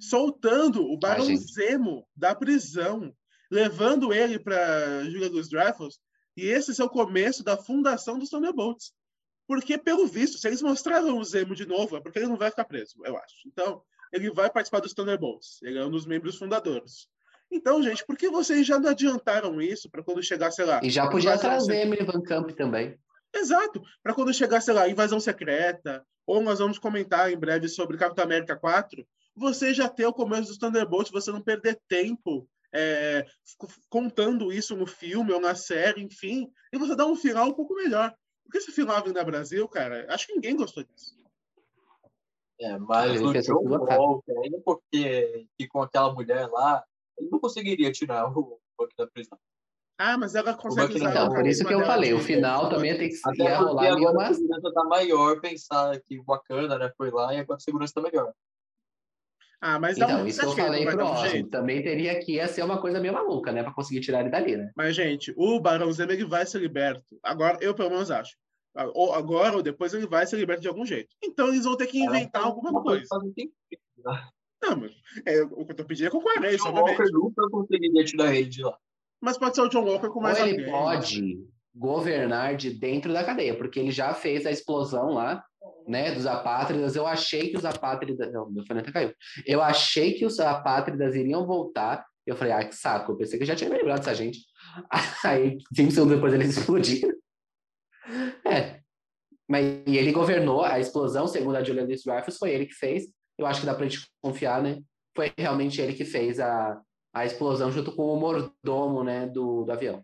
soltando 0.00 0.84
o 0.86 0.96
Barão 0.96 1.26
Ai, 1.26 1.36
Zemo 1.36 2.06
da 2.14 2.34
prisão, 2.34 3.12
levando 3.50 4.12
ele 4.12 4.38
para 4.38 5.04
Julia 5.04 5.28
dos 5.28 5.48
Dreyfus, 5.48 5.98
e 6.36 6.46
esse 6.46 6.80
é 6.80 6.84
o 6.84 6.88
começo 6.88 7.42
da 7.42 7.56
fundação 7.56 8.18
dos 8.18 8.30
Thunderbolts. 8.30 8.92
Porque, 9.46 9.76
pelo 9.76 10.06
visto, 10.06 10.38
se 10.38 10.46
eles 10.46 10.62
mostraram 10.62 11.18
o 11.18 11.24
Zemo 11.24 11.54
de 11.54 11.66
novo, 11.66 11.96
é 11.96 12.00
porque 12.00 12.18
ele 12.18 12.28
não 12.28 12.36
vai 12.36 12.50
ficar 12.50 12.64
preso, 12.64 12.94
eu 13.04 13.16
acho. 13.16 13.36
Então, 13.46 13.82
ele 14.12 14.30
vai 14.30 14.50
participar 14.50 14.80
dos 14.80 14.94
Thunderbolts. 14.94 15.60
Ele 15.62 15.78
é 15.78 15.84
um 15.84 15.90
dos 15.90 16.06
membros 16.06 16.36
fundadores. 16.36 17.08
Então, 17.50 17.82
gente, 17.82 18.06
por 18.06 18.16
que 18.16 18.30
vocês 18.30 18.66
já 18.66 18.78
não 18.78 18.90
adiantaram 18.90 19.60
isso 19.60 19.90
para 19.90 20.02
quando 20.02 20.22
chegar, 20.22 20.50
sei 20.50 20.64
lá... 20.64 20.80
E 20.82 20.88
já 20.88 21.08
podia 21.08 21.36
trazer 21.36 21.82
Emily 21.82 22.04
Van 22.04 22.22
Camp 22.22 22.50
também. 22.52 22.98
Exato. 23.34 23.82
Para 24.02 24.14
quando 24.14 24.32
chegar, 24.32 24.60
sei 24.60 24.74
lá, 24.74 24.88
Invasão 24.88 25.20
Secreta, 25.20 26.04
ou 26.26 26.40
nós 26.40 26.58
vamos 26.58 26.78
comentar 26.78 27.30
em 27.30 27.36
breve 27.36 27.68
sobre 27.68 27.98
Capitão 27.98 28.24
América 28.24 28.56
4, 28.56 29.06
você 29.34 29.74
já 29.74 29.88
ter 29.88 30.06
o 30.06 30.12
começo 30.12 30.48
dos 30.48 30.58
Thunderbolts, 30.58 31.10
você 31.10 31.30
não 31.30 31.42
perder 31.42 31.78
tempo 31.88 32.48
é, 32.72 33.26
contando 33.88 34.52
isso 34.52 34.76
no 34.76 34.86
filme 34.86 35.32
ou 35.32 35.40
na 35.40 35.54
série, 35.54 36.02
enfim, 36.02 36.50
e 36.72 36.78
você 36.78 36.96
dá 36.96 37.06
um 37.06 37.16
final 37.16 37.48
um 37.48 37.54
pouco 37.54 37.74
melhor. 37.74 38.14
Porque 38.44 38.58
esse 38.58 38.72
final 38.72 39.02
vindo 39.02 39.14
da 39.14 39.24
Brasil, 39.24 39.68
cara, 39.68 40.06
acho 40.08 40.26
que 40.26 40.34
ninguém 40.34 40.56
gostou 40.56 40.84
disso. 40.84 41.16
É, 42.60 42.78
mas 42.78 43.20
o 43.20 43.32
John 43.32 43.68
Walker, 43.68 44.38
ainda 44.44 44.60
porque 44.64 45.46
que 45.58 45.66
com 45.66 45.82
aquela 45.82 46.12
mulher 46.12 46.46
lá, 46.48 46.84
ele 47.18 47.28
não 47.30 47.40
conseguiria 47.40 47.90
tirar 47.90 48.26
o 48.26 48.60
Buck 48.78 48.94
da 48.96 49.06
prisão. 49.06 49.38
Ah, 49.98 50.16
mas 50.16 50.34
ela 50.34 50.54
consegue 50.54 50.96
usar 50.96 51.10
Então, 51.10 51.28
por 51.28 51.46
isso 51.46 51.64
que 51.64 51.74
eu 51.74 51.84
falei, 51.84 52.12
o 52.12 52.20
final 52.20 52.68
também 52.68 52.96
tem 52.96 53.08
que 53.08 53.16
Até 53.24 53.54
rolar 53.54 53.92
ali 53.92 54.04
uma... 54.04 54.28
a 54.28 54.34
segurança 54.34 54.72
tá 54.72 54.84
maior, 54.84 55.40
pensar 55.40 56.00
que 56.00 56.18
o 56.18 56.24
bacana, 56.24 56.78
né, 56.78 56.92
foi 56.96 57.10
lá 57.10 57.34
e 57.34 57.38
agora 57.38 57.56
a 57.56 57.60
segurança 57.60 57.94
tá 57.94 58.00
melhor. 58.00 58.32
Ah, 59.64 59.78
mas 59.78 59.96
então, 59.96 60.22
um 60.22 60.26
isso 60.26 60.40
que 60.40 60.46
eu 60.46 60.64
falei 60.64 60.84
pro 60.84 61.04
Osmo, 61.04 61.46
também 61.48 61.80
teria 61.84 62.18
que 62.18 62.32
ia 62.32 62.48
ser 62.48 62.64
uma 62.64 62.80
coisa 62.80 62.98
meio 62.98 63.14
maluca, 63.14 63.52
né, 63.52 63.62
para 63.62 63.72
conseguir 63.72 64.00
tirar 64.00 64.20
ele 64.20 64.28
dali, 64.28 64.56
né? 64.56 64.72
Mas, 64.76 64.96
gente, 64.96 65.32
o 65.36 65.60
Barão 65.60 65.92
Zemo 65.92 66.10
ele 66.10 66.24
vai 66.24 66.44
ser 66.44 66.58
liberto. 66.58 67.16
Agora, 67.22 67.58
eu 67.60 67.72
pelo 67.72 67.90
menos 67.90 68.10
acho. 68.10 68.36
Ou 68.92 69.14
agora 69.14 69.54
ou 69.54 69.62
depois 69.62 69.94
ele 69.94 70.06
vai 70.06 70.26
ser 70.26 70.36
liberto 70.36 70.62
de 70.62 70.68
algum 70.68 70.84
jeito. 70.84 71.14
Então 71.22 71.48
eles 71.48 71.64
vão 71.64 71.76
ter 71.76 71.86
que 71.86 72.00
inventar 72.02 72.42
alguma 72.42 72.82
coisa. 72.82 73.06
Não, 74.60 74.76
mas 74.76 74.92
é, 75.26 75.42
o 75.42 75.64
que 75.64 75.72
eu 75.72 75.76
tô 75.76 75.84
pedindo 75.84 76.06
é 76.06 76.10
com 76.10 76.20
coerência, 76.20 76.70
John 76.70 76.80
Walker 76.80 77.04
nunca 77.12 77.48
conseguiria 77.48 78.04
tirar 78.04 78.34
ele 78.34 78.48
de 78.48 78.62
lá. 78.62 78.76
Mas 79.20 79.38
pode 79.38 79.54
ser 79.54 79.62
o 79.62 79.68
John 79.68 79.84
Walker 79.84 80.08
com 80.08 80.20
mais 80.20 80.40
Ou 80.40 80.46
ele 80.46 80.64
alguém, 80.64 80.72
pode 80.72 81.22
né? 81.22 81.44
governar 81.74 82.56
de 82.56 82.70
dentro 82.70 83.12
da 83.12 83.22
cadeia, 83.22 83.56
porque 83.56 83.78
ele 83.78 83.92
já 83.92 84.12
fez 84.14 84.44
a 84.44 84.50
explosão 84.50 85.10
lá, 85.10 85.44
né, 85.86 86.12
dos 86.12 86.26
apátridas. 86.26 86.96
Eu 86.96 87.06
achei 87.06 87.50
que 87.50 87.56
os 87.56 87.64
apátridas... 87.64 88.32
Não, 88.32 88.50
meu 88.50 88.64
até 88.68 88.92
caiu. 88.92 89.14
Eu 89.46 89.62
achei 89.62 90.14
que 90.14 90.24
os 90.24 90.38
apátridas 90.40 91.14
iriam 91.14 91.46
voltar. 91.46 92.04
Eu 92.26 92.36
falei, 92.36 92.52
ah, 92.52 92.64
que 92.64 92.74
saco. 92.74 93.12
Eu 93.12 93.16
pensei 93.16 93.38
que 93.38 93.42
eu 93.42 93.46
já 93.46 93.56
tinha 93.56 93.70
me 93.70 93.76
lembrado 93.76 93.98
dessa 93.98 94.14
gente. 94.14 94.40
Aí, 95.24 95.58
cinco 95.74 95.90
segundos 95.90 96.14
depois, 96.14 96.34
eles 96.34 96.56
explodiram. 96.56 97.14
É. 98.46 98.80
Mas 99.48 99.82
e 99.86 99.98
ele 99.98 100.12
governou 100.12 100.64
a 100.64 100.78
explosão, 100.78 101.26
segundo 101.26 101.56
a 101.56 101.64
Julia 101.64 101.84
Louis 101.84 102.02
Dreyfus, 102.04 102.38
foi 102.38 102.52
ele 102.52 102.66
que 102.66 102.74
fez. 102.74 103.04
Eu 103.38 103.46
acho 103.46 103.60
que 103.60 103.66
dá 103.66 103.74
pra 103.74 103.86
gente 103.86 104.08
confiar, 104.20 104.62
né? 104.62 104.80
Foi 105.14 105.32
realmente 105.36 105.80
ele 105.80 105.92
que 105.92 106.04
fez 106.04 106.40
a, 106.40 106.80
a 107.12 107.26
explosão 107.26 107.70
junto 107.70 107.94
com 107.94 108.04
o 108.04 108.18
mordomo, 108.18 109.04
né, 109.04 109.26
do, 109.26 109.64
do 109.64 109.72
avião. 109.72 110.02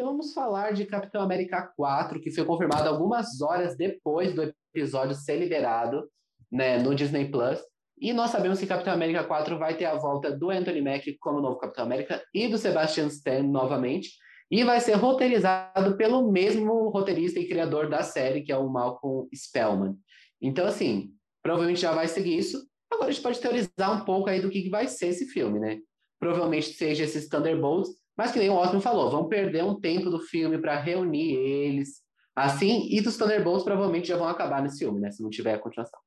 Então 0.00 0.12
vamos 0.12 0.32
falar 0.32 0.72
de 0.72 0.86
Capitão 0.86 1.20
América 1.20 1.60
4, 1.76 2.18
que 2.22 2.30
foi 2.30 2.42
confirmado 2.46 2.88
algumas 2.88 3.42
horas 3.42 3.76
depois 3.76 4.34
do 4.34 4.50
episódio 4.74 5.14
ser 5.14 5.36
liberado, 5.36 6.08
né, 6.50 6.78
no 6.78 6.94
Disney 6.94 7.30
Plus. 7.30 7.60
E 8.00 8.10
nós 8.14 8.30
sabemos 8.30 8.58
que 8.58 8.66
Capitão 8.66 8.94
América 8.94 9.22
4 9.22 9.58
vai 9.58 9.76
ter 9.76 9.84
a 9.84 9.96
volta 9.96 10.34
do 10.34 10.48
Anthony 10.48 10.80
Mackie 10.80 11.18
como 11.18 11.42
novo 11.42 11.58
Capitão 11.58 11.84
América 11.84 12.24
e 12.32 12.48
do 12.48 12.56
Sebastian 12.56 13.08
Stan 13.08 13.42
novamente. 13.42 14.12
E 14.50 14.64
vai 14.64 14.80
ser 14.80 14.94
roteirizado 14.94 15.94
pelo 15.98 16.32
mesmo 16.32 16.88
roteirista 16.88 17.38
e 17.38 17.46
criador 17.46 17.90
da 17.90 18.02
série, 18.02 18.40
que 18.40 18.50
é 18.50 18.56
o 18.56 18.70
Malcolm 18.70 19.28
Spellman. 19.34 19.98
Então, 20.40 20.66
assim, 20.66 21.10
provavelmente 21.42 21.82
já 21.82 21.92
vai 21.92 22.08
seguir 22.08 22.38
isso. 22.38 22.66
Agora 22.90 23.10
a 23.10 23.12
gente 23.12 23.22
pode 23.22 23.38
teorizar 23.38 24.00
um 24.00 24.06
pouco 24.06 24.30
aí 24.30 24.40
do 24.40 24.48
que 24.48 24.70
vai 24.70 24.88
ser 24.88 25.08
esse 25.08 25.26
filme, 25.26 25.60
né? 25.60 25.78
Provavelmente 26.18 26.72
seja 26.72 27.04
esses 27.04 27.28
Thunderbolts, 27.28 27.99
mas 28.20 28.32
que 28.32 28.38
nem 28.38 28.50
o 28.50 28.54
Osmo 28.54 28.82
falou, 28.82 29.10
vão 29.10 29.30
perder 29.30 29.64
um 29.64 29.80
tempo 29.80 30.10
do 30.10 30.20
filme 30.20 30.58
para 30.58 30.78
reunir 30.78 31.36
eles. 31.36 32.02
Assim, 32.36 32.86
e 32.90 33.00
dos 33.00 33.16
Thunderbolts 33.16 33.64
provavelmente 33.64 34.08
já 34.08 34.18
vão 34.18 34.28
acabar 34.28 34.60
nesse 34.60 34.80
filme, 34.80 35.00
né? 35.00 35.10
Se 35.10 35.22
não 35.22 35.30
tiver 35.30 35.54
a 35.54 35.58
continuação. 35.58 35.98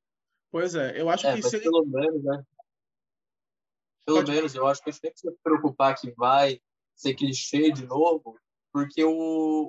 Pois 0.52 0.76
é, 0.76 1.02
eu 1.02 1.10
acho 1.10 1.26
é, 1.26 1.34
que 1.34 1.42
se 1.42 1.60
pelo 1.60 1.84
menos, 1.88 2.24
né? 2.24 2.44
Pelo 4.06 4.18
pode... 4.20 4.32
menos, 4.32 4.54
eu 4.54 4.68
acho 4.68 4.84
que 4.84 4.92
a 4.92 4.94
gente 4.94 5.02
tem 5.02 5.12
que 5.12 5.22
se 5.22 5.32
preocupar 5.44 6.00
que 6.00 6.12
vai 6.12 6.62
ser 6.96 7.16
clichê 7.16 7.72
de 7.72 7.88
novo, 7.88 8.38
porque 8.72 9.04
o, 9.04 9.10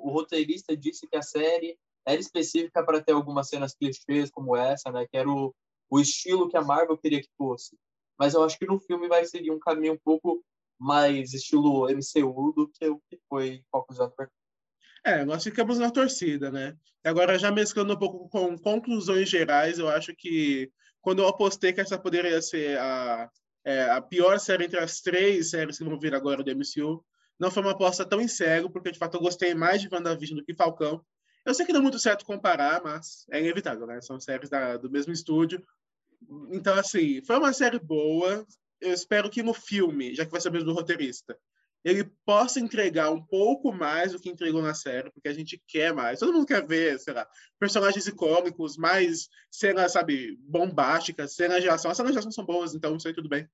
o 0.03 0.11
roteirista 0.11 0.77
disse 0.77 1.07
que 1.07 1.17
a 1.17 1.23
série 1.23 1.75
era 2.05 2.21
específica 2.21 2.85
para 2.85 3.01
ter 3.01 3.13
algumas 3.13 3.49
cenas 3.49 3.73
clichês 3.73 4.29
como 4.29 4.55
essa, 4.55 4.91
né? 4.91 5.07
Que 5.09 5.17
era 5.17 5.27
o, 5.27 5.51
o 5.89 5.99
estilo 5.99 6.47
que 6.47 6.57
a 6.57 6.61
Marvel 6.61 6.95
queria 6.95 7.21
que 7.21 7.29
fosse. 7.35 7.75
Mas 8.19 8.35
eu 8.35 8.43
acho 8.43 8.59
que 8.59 8.67
no 8.67 8.79
filme 8.79 9.07
vai 9.07 9.25
seguir 9.25 9.49
um 9.49 9.59
caminho 9.59 9.93
um 9.93 9.99
pouco 10.05 10.45
mais 10.79 11.33
estilo 11.33 11.87
MCU 11.89 12.53
do 12.55 12.67
que 12.67 12.87
o 12.87 13.01
que 13.09 13.19
foi 13.29 13.63
conclusão 13.71 14.11
É, 15.03 15.23
nós 15.25 15.43
ficamos 15.43 15.79
na 15.79 15.89
torcida, 15.89 16.51
né? 16.51 16.75
Agora, 17.03 17.37
já 17.37 17.51
mesclando 17.51 17.93
um 17.93 17.97
pouco 17.97 18.29
com 18.29 18.57
conclusões 18.57 19.29
gerais, 19.29 19.79
eu 19.79 19.87
acho 19.87 20.13
que 20.15 20.71
quando 21.01 21.19
eu 21.21 21.27
apostei 21.27 21.71
que 21.71 21.81
essa 21.81 21.99
poderia 21.99 22.41
ser 22.41 22.79
a, 22.79 23.29
é, 23.63 23.89
a 23.91 24.01
pior 24.01 24.39
série 24.39 24.65
entre 24.65 24.79
as 24.79 25.01
três 25.01 25.51
séries 25.51 25.77
que 25.77 25.83
vão 25.83 25.99
vir 25.99 26.15
agora 26.15 26.43
do 26.43 26.51
MCU, 26.51 27.05
não 27.39 27.51
foi 27.51 27.61
uma 27.61 27.73
aposta 27.73 28.05
tão 28.05 28.21
em 28.21 28.27
sério, 28.27 28.69
porque 28.69 28.91
de 28.91 28.97
fato 28.97 29.15
eu 29.15 29.21
gostei 29.21 29.53
mais 29.53 29.81
de 29.81 29.89
WandaVision 29.91 30.39
do 30.39 30.45
que 30.45 30.53
Falcão. 30.53 31.03
Eu 31.45 31.53
sei 31.53 31.65
que 31.65 31.73
não 31.73 31.79
é 31.79 31.83
muito 31.83 31.99
certo 31.99 32.25
comparar, 32.25 32.81
mas 32.83 33.25
é 33.29 33.39
inevitável, 33.39 33.85
né? 33.85 34.01
São 34.01 34.19
séries 34.19 34.49
da, 34.49 34.77
do 34.77 34.89
mesmo 34.89 35.13
estúdio. 35.13 35.63
Então, 36.49 36.73
assim, 36.75 37.21
foi 37.23 37.37
uma 37.37 37.53
série 37.53 37.77
boa. 37.77 38.45
Eu 38.81 38.93
espero 38.93 39.29
que 39.29 39.43
no 39.43 39.53
filme, 39.53 40.13
já 40.13 40.25
que 40.25 40.31
vai 40.31 40.41
ser 40.41 40.51
mesmo 40.51 40.67
do 40.67 40.73
roteirista, 40.73 41.37
ele 41.85 42.03
possa 42.25 42.59
entregar 42.59 43.11
um 43.11 43.21
pouco 43.23 43.71
mais 43.71 44.11
do 44.11 44.19
que 44.19 44.27
entregou 44.27 44.59
na 44.59 44.73
série, 44.73 45.11
porque 45.11 45.27
a 45.27 45.33
gente 45.33 45.61
quer 45.67 45.93
mais. 45.93 46.19
Todo 46.19 46.33
mundo 46.33 46.47
quer 46.47 46.65
ver, 46.65 46.99
sei 46.99 47.13
lá, 47.13 47.27
personagens 47.59 48.07
icônicos, 48.07 48.75
mais 48.75 49.29
cenas, 49.51 49.91
sabe, 49.91 50.35
bombásticas, 50.41 51.35
cenas 51.35 51.61
de 51.61 51.69
ação. 51.69 51.91
As 51.91 51.97
cenas 51.97 52.11
de 52.11 52.17
ação 52.17 52.31
são 52.31 52.43
boas, 52.43 52.73
então 52.73 52.95
isso 52.97 53.07
aí 53.07 53.13
tudo 53.13 53.29
bem. 53.29 53.47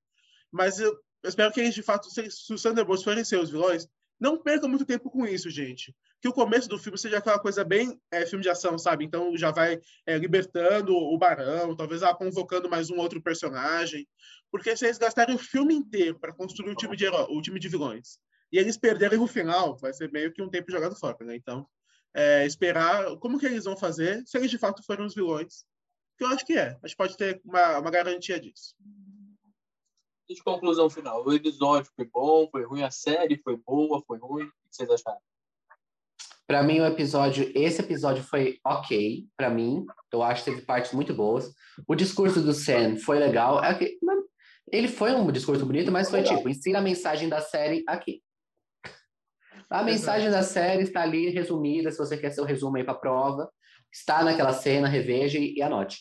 Mas 0.50 0.80
eu, 0.80 0.90
eu 1.22 1.28
espero 1.28 1.52
que 1.52 1.60
eles, 1.60 1.74
de 1.74 1.82
fato, 1.82 2.08
se, 2.08 2.30
se 2.30 2.54
os 2.54 2.62
Thunderbolts 2.62 3.04
forem 3.04 3.22
seus 3.22 3.50
vilões, 3.50 3.86
não 4.22 4.40
percam 4.40 4.68
muito 4.68 4.86
tempo 4.86 5.10
com 5.10 5.26
isso, 5.26 5.50
gente. 5.50 5.92
Que 6.20 6.28
o 6.28 6.32
começo 6.32 6.68
do 6.68 6.78
filme 6.78 6.96
seja 6.96 7.18
aquela 7.18 7.40
coisa 7.40 7.64
bem 7.64 8.00
é, 8.08 8.24
filme 8.24 8.40
de 8.40 8.48
ação, 8.48 8.78
sabe? 8.78 9.04
Então 9.04 9.36
já 9.36 9.50
vai 9.50 9.80
é, 10.06 10.16
libertando 10.16 10.94
o 10.94 11.18
Barão, 11.18 11.74
talvez 11.74 12.04
ah, 12.04 12.14
convocando 12.14 12.70
mais 12.70 12.88
um 12.88 12.98
outro 12.98 13.20
personagem. 13.20 14.06
Porque 14.48 14.76
se 14.76 14.84
eles 14.86 14.96
gastarem 14.96 15.34
o 15.34 15.38
filme 15.38 15.74
inteiro 15.74 16.20
para 16.20 16.32
construir 16.32 16.70
um 16.70 16.74
time 16.76 16.96
de 16.96 17.08
um 17.10 17.42
time 17.42 17.58
de 17.58 17.68
vilões, 17.68 18.20
e 18.52 18.58
eles 18.58 18.78
perderem 18.78 19.18
no 19.18 19.26
final, 19.26 19.76
vai 19.76 19.92
ser 19.92 20.12
meio 20.12 20.32
que 20.32 20.40
um 20.40 20.48
tempo 20.48 20.70
jogado 20.70 20.94
fora, 20.94 21.16
né? 21.22 21.34
Então, 21.34 21.66
é, 22.14 22.46
esperar 22.46 23.16
como 23.16 23.40
que 23.40 23.46
eles 23.46 23.64
vão 23.64 23.76
fazer, 23.76 24.22
se 24.24 24.38
eles 24.38 24.52
de 24.52 24.58
fato 24.58 24.84
forem 24.84 25.04
os 25.04 25.16
vilões. 25.16 25.64
Que 26.16 26.22
eu 26.22 26.28
acho 26.28 26.46
que 26.46 26.56
é. 26.56 26.78
A 26.80 26.86
gente 26.86 26.96
pode 26.96 27.16
ter 27.16 27.40
uma, 27.44 27.78
uma 27.78 27.90
garantia 27.90 28.38
disso. 28.38 28.76
E 30.28 30.34
de 30.34 30.42
conclusão 30.42 30.88
final, 30.88 31.24
o 31.24 31.32
episódio 31.32 31.90
foi 31.96 32.04
bom, 32.04 32.48
foi 32.50 32.64
ruim, 32.64 32.82
a 32.82 32.90
série 32.90 33.40
foi 33.42 33.56
boa, 33.56 34.02
foi 34.06 34.18
ruim. 34.18 34.44
O 34.44 34.48
que 34.48 34.54
vocês 34.70 34.88
acharam? 34.88 35.18
Para 36.46 36.62
mim, 36.62 36.80
o 36.80 36.86
episódio, 36.86 37.50
esse 37.54 37.80
episódio 37.80 38.22
foi 38.22 38.58
ok, 38.64 39.26
para 39.36 39.48
mim. 39.48 39.86
Eu 40.12 40.22
acho 40.22 40.44
que 40.44 40.50
teve 40.50 40.62
partes 40.66 40.92
muito 40.92 41.14
boas. 41.14 41.52
O 41.88 41.94
discurso 41.94 42.42
do 42.42 42.52
Sam 42.52 42.96
foi 42.96 43.18
legal. 43.18 43.62
É 43.64 43.74
que, 43.74 43.98
ele 44.70 44.88
foi 44.88 45.14
um 45.14 45.30
discurso 45.30 45.64
bonito, 45.64 45.90
mas 45.90 46.10
foi 46.10 46.22
tipo, 46.22 46.48
ensina 46.48 46.78
a 46.78 46.82
mensagem 46.82 47.28
da 47.28 47.40
série 47.40 47.82
aqui. 47.86 48.22
A 49.68 49.82
mensagem 49.82 50.30
da 50.30 50.42
série 50.42 50.82
está 50.82 51.02
ali 51.02 51.30
resumida, 51.30 51.90
se 51.90 51.98
você 51.98 52.16
quer 52.16 52.30
seu 52.30 52.44
resumo 52.44 52.76
aí 52.76 52.84
para 52.84 52.94
prova. 52.94 53.50
Está 53.90 54.22
naquela 54.22 54.52
cena, 54.52 54.88
reveja 54.88 55.38
e, 55.38 55.54
e 55.56 55.62
anote. 55.62 56.00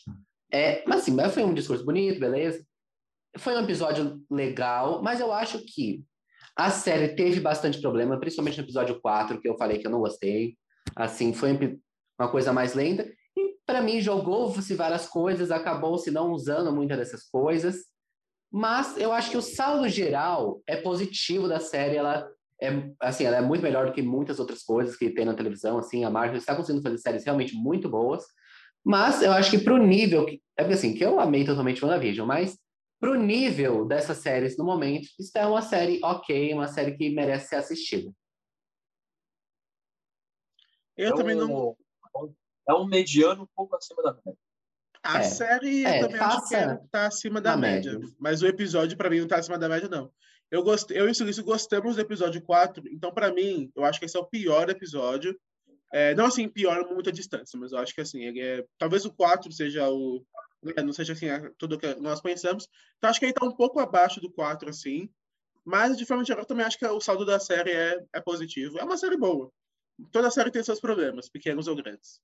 É, 0.51 0.84
mas 0.86 1.01
assim, 1.01 1.15
foi 1.29 1.43
um 1.43 1.53
discurso 1.53 1.86
bonito, 1.86 2.19
beleza? 2.19 2.65
Foi 3.38 3.56
um 3.56 3.63
episódio 3.63 4.22
legal, 4.30 5.02
mas 5.02 5.20
eu 5.20 5.32
acho 5.32 5.60
que 5.65 6.04
a 6.56 6.70
série 6.70 7.10
teve 7.10 7.39
bastante 7.39 7.80
problema, 7.80 8.20
principalmente 8.20 8.58
no 8.58 8.63
episódio 8.63 9.00
4, 9.00 9.39
que 9.39 9.48
eu 9.48 9.58
falei 9.58 9.78
que 9.78 9.88
eu 9.88 9.91
não 9.91 10.02
gostei. 10.02 10.58
Assim, 10.96 11.34
foi 11.34 11.80
uma 12.20 12.30
coisa 12.30 12.52
mais 12.52 12.74
lenta. 12.74 13.10
E 13.38 13.56
para 13.65 13.82
mim, 13.82 14.02
jogou-se 14.02 14.74
várias 14.76 15.08
coisas, 15.08 15.50
acabou-se 15.50 16.12
não 16.12 16.32
usando 16.32 16.74
muitas 16.74 16.98
dessas 16.98 17.24
coisas. 17.24 17.86
Mas 18.52 18.98
eu 18.98 19.13
acho 19.13 19.32
que 19.32 19.38
o 19.38 19.41
saldo 19.41 19.88
geral 19.88 20.62
é 20.67 20.76
positivo 20.76 21.48
da 21.48 21.60
série. 21.60 21.96
Ela 21.96 22.30
é, 22.62 22.91
assim, 23.00 23.24
ela 23.24 23.38
é 23.38 23.41
muito 23.41 23.63
melhor 23.63 23.88
do 23.88 23.94
que 23.94 24.02
muitas 24.02 24.39
outras 24.39 24.62
coisas 24.62 24.96
que 24.98 25.10
tem 25.10 25.26
na 25.26 25.34
televisão. 25.34 25.78
Assim, 25.78 26.04
a 26.04 26.10
Marvel 26.10 26.38
está 26.38 26.56
conseguindo 26.56 26.84
fazer 26.84 26.98
séries 26.98 27.24
realmente 27.24 27.56
muito 27.56 27.89
boas. 27.89 28.24
Mas 28.84 29.22
eu 29.22 29.32
acho 29.32 29.52
que 29.52 29.58
para 29.58 29.74
o 29.74 29.78
nível, 29.78 30.26
que, 30.26 30.41
é 30.58 30.63
porque 30.63 30.74
assim, 30.74 30.94
que 30.94 31.04
eu 31.04 31.20
amei 31.20 31.46
totalmente 31.46 31.84
WandaVision, 31.84 32.28
mas 32.28 32.58
para 33.02 33.12
o 33.12 33.16
nível 33.16 33.84
dessas 33.84 34.20
séries 34.20 34.56
no 34.56 34.64
momento, 34.64 35.10
isso 35.20 35.36
é 35.36 35.46
uma 35.48 35.64
série 35.64 36.00
ok, 36.04 36.54
uma 36.54 36.68
série 36.68 36.96
que 36.96 37.10
merece 37.10 37.48
ser 37.48 37.56
assistida. 37.56 38.14
Eu 40.96 41.14
é 41.14 41.16
também 41.16 41.36
um, 41.36 41.48
não. 41.48 41.78
É 42.70 42.74
um 42.76 42.86
mediano 42.86 43.42
um 43.42 43.48
pouco 43.56 43.76
acima 43.76 44.04
da 44.04 44.14
média. 44.14 44.40
A 45.02 45.20
é, 45.20 45.24
série 45.24 45.84
é, 45.84 45.98
eu 45.98 46.02
também 46.04 46.22
acho 46.22 46.48
que 46.48 46.56
é, 46.56 46.80
tá 46.92 47.08
acima 47.08 47.42
da 47.42 47.58
média, 47.58 47.94
média, 47.94 48.16
Mas 48.20 48.44
o 48.44 48.48
episódio, 48.48 48.96
para 48.96 49.10
mim, 49.10 49.22
não 49.22 49.28
tá 49.28 49.38
acima 49.38 49.58
da 49.58 49.68
média, 49.68 49.90
não. 49.90 50.14
Eu, 50.52 50.62
gostei, 50.62 51.00
eu 51.00 51.08
e 51.08 51.12
o 51.12 51.16
Silício 51.16 51.44
gostamos 51.44 51.96
do 51.96 52.02
episódio 52.02 52.40
4, 52.40 52.84
então, 52.88 53.12
para 53.12 53.34
mim, 53.34 53.72
eu 53.76 53.84
acho 53.84 53.98
que 53.98 54.06
esse 54.06 54.16
é 54.16 54.20
o 54.20 54.28
pior 54.28 54.70
episódio. 54.70 55.36
É, 55.92 56.14
não 56.14 56.26
assim, 56.26 56.48
pior 56.48 56.88
muita 56.88 57.12
distância, 57.12 57.60
mas 57.60 57.72
eu 57.72 57.80
acho 57.80 57.96
que 57.96 58.02
assim, 58.02 58.40
é. 58.40 58.64
Talvez 58.78 59.06
o 59.06 59.12
4 59.12 59.52
seja 59.52 59.90
o, 59.90 60.24
né, 60.62 60.74
não 60.84 60.93
seja 60.93 61.13
assim 61.13 61.28
tudo 61.58 61.78
que 61.78 61.95
nós 61.95 62.21
pensamos. 62.21 62.69
Então 62.97 63.10
acho 63.10 63.19
que 63.19 63.26
ele 63.26 63.32
está 63.32 63.45
um 63.45 63.56
pouco 63.56 63.80
abaixo 63.80 64.21
do 64.21 64.32
4, 64.32 64.69
assim. 64.69 65.10
Mas, 65.63 65.97
de 65.97 66.06
forma 66.06 66.26
geral, 66.26 66.45
também 66.45 66.65
acho 66.65 66.78
que 66.78 66.86
o 66.86 67.00
saldo 67.00 67.26
da 67.26 67.39
série 67.39 67.71
é, 67.71 68.06
é 68.13 68.21
positivo. 68.21 68.80
É 68.80 68.84
uma 68.84 68.97
série 68.97 69.17
boa. 69.17 69.52
Toda 70.12 70.32
série 70.32 70.52
tem 70.52 70.63
seus 70.63 70.80
problemas, 70.80 71.30
pequenos 71.30 71.67
ou 71.67 71.76
grandes. 71.76 72.19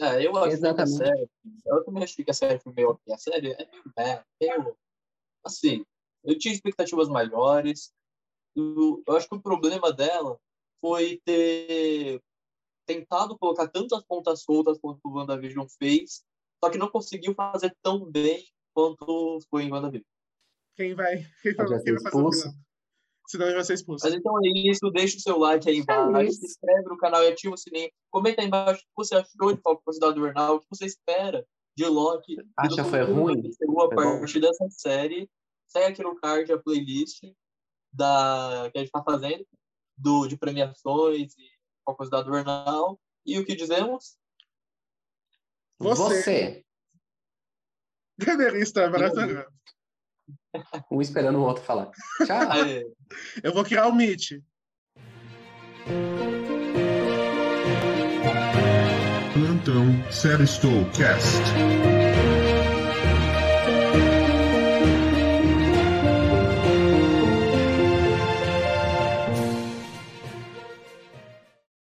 É, 0.00 0.26
eu 0.26 0.34
acho 0.36 0.56
Exatamente. 0.56 0.96
que 0.96 1.02
a 1.02 1.06
série, 1.06 1.30
eu 1.66 1.84
também 1.84 2.02
achei 2.02 2.24
que 2.24 2.30
a 2.30 2.34
série 2.34 2.58
foi 2.58 2.72
meio 2.72 2.98
A 3.10 3.18
série 3.18 3.52
é 3.52 3.68
meio, 3.98 4.24
meio 4.40 4.76
assim, 5.44 5.84
eu 6.24 6.38
tinha 6.38 6.54
expectativas 6.54 7.08
maiores. 7.08 7.92
Eu, 8.56 9.02
eu 9.06 9.16
acho 9.16 9.28
que 9.28 9.34
o 9.34 9.42
problema 9.42 9.92
dela 9.92 10.40
foi 10.80 11.20
ter 11.22 12.22
tentado 12.86 13.38
colocar 13.38 13.68
tantas 13.68 14.02
pontas 14.04 14.42
soltas 14.42 14.78
quanto 14.78 15.00
o 15.04 15.12
WandaVision 15.12 15.66
fez 15.78 16.24
só 16.62 16.70
que 16.70 16.78
não 16.78 16.88
conseguiu 16.88 17.34
fazer 17.34 17.74
tão 17.82 18.04
bem 18.04 18.44
quanto 18.74 19.38
foi 19.50 19.64
em 19.64 19.72
WandaVision. 19.72 20.04
Quem 20.76 20.94
vai, 20.94 21.26
quem 21.42 21.54
vai, 21.54 21.66
quem 21.82 21.94
vai 21.94 22.02
fazer 22.02 22.22
o 22.22 22.32
final? 22.32 22.54
Senão 23.30 23.46
ele 23.46 23.54
vai 23.54 23.64
ser 23.64 23.74
expulso. 23.74 24.04
Mas 24.04 24.14
então 24.14 24.34
é 24.44 24.48
isso, 24.48 24.90
deixa 24.90 25.16
o 25.16 25.20
seu 25.20 25.38
like 25.38 25.68
aí 25.68 25.78
embaixo, 25.78 26.16
é 26.16 26.30
se 26.32 26.44
inscreve 26.44 26.88
no 26.88 26.96
canal 26.96 27.22
e 27.22 27.28
ativa 27.28 27.54
o 27.54 27.56
sininho. 27.56 27.88
Comenta 28.10 28.42
aí 28.42 28.48
embaixo 28.48 28.80
o 28.80 28.82
que 28.82 29.06
você 29.08 29.14
achou 29.14 29.54
de 29.54 29.60
Falcão 29.62 29.92
Cidade 29.92 30.18
Invernal, 30.18 30.56
o 30.56 30.60
que 30.60 30.66
você 30.68 30.84
espera 30.84 31.46
de 31.76 31.86
Loki. 31.86 32.36
Acha 32.56 32.84
foi 32.84 33.02
ruim? 33.02 33.40
Que 33.40 33.52
chegou 33.54 33.84
a 33.84 33.88
partir 33.88 34.40
dessa 34.40 34.68
série. 34.70 35.30
Segue 35.68 35.86
aqui 35.86 36.02
no 36.02 36.16
card 36.16 36.52
a 36.52 36.58
playlist 36.58 37.22
da, 37.92 38.68
que 38.72 38.78
a 38.78 38.80
gente 38.80 38.90
tá 38.90 39.02
fazendo, 39.04 39.46
do, 39.96 40.26
de 40.26 40.36
premiações 40.36 41.32
e 41.38 41.46
Falcão 41.84 42.06
Cidade 42.06 42.28
Invernal. 42.28 42.98
E 43.24 43.38
o 43.38 43.44
que 43.44 43.54
dizemos? 43.54 44.16
Você. 45.80 46.62
Deveria 48.18 48.60
maravilhoso. 48.90 49.46
Um 50.90 51.00
esperando 51.00 51.38
o 51.38 51.42
outro 51.42 51.62
falar. 51.62 51.90
Tchau. 52.26 52.48
Eu 53.42 53.54
vou 53.54 53.64
criar 53.64 53.86
o 53.86 53.94
Meet. 53.94 54.42
Plantão 59.32 60.12
Sério 60.12 60.46
Cast. 60.92 61.99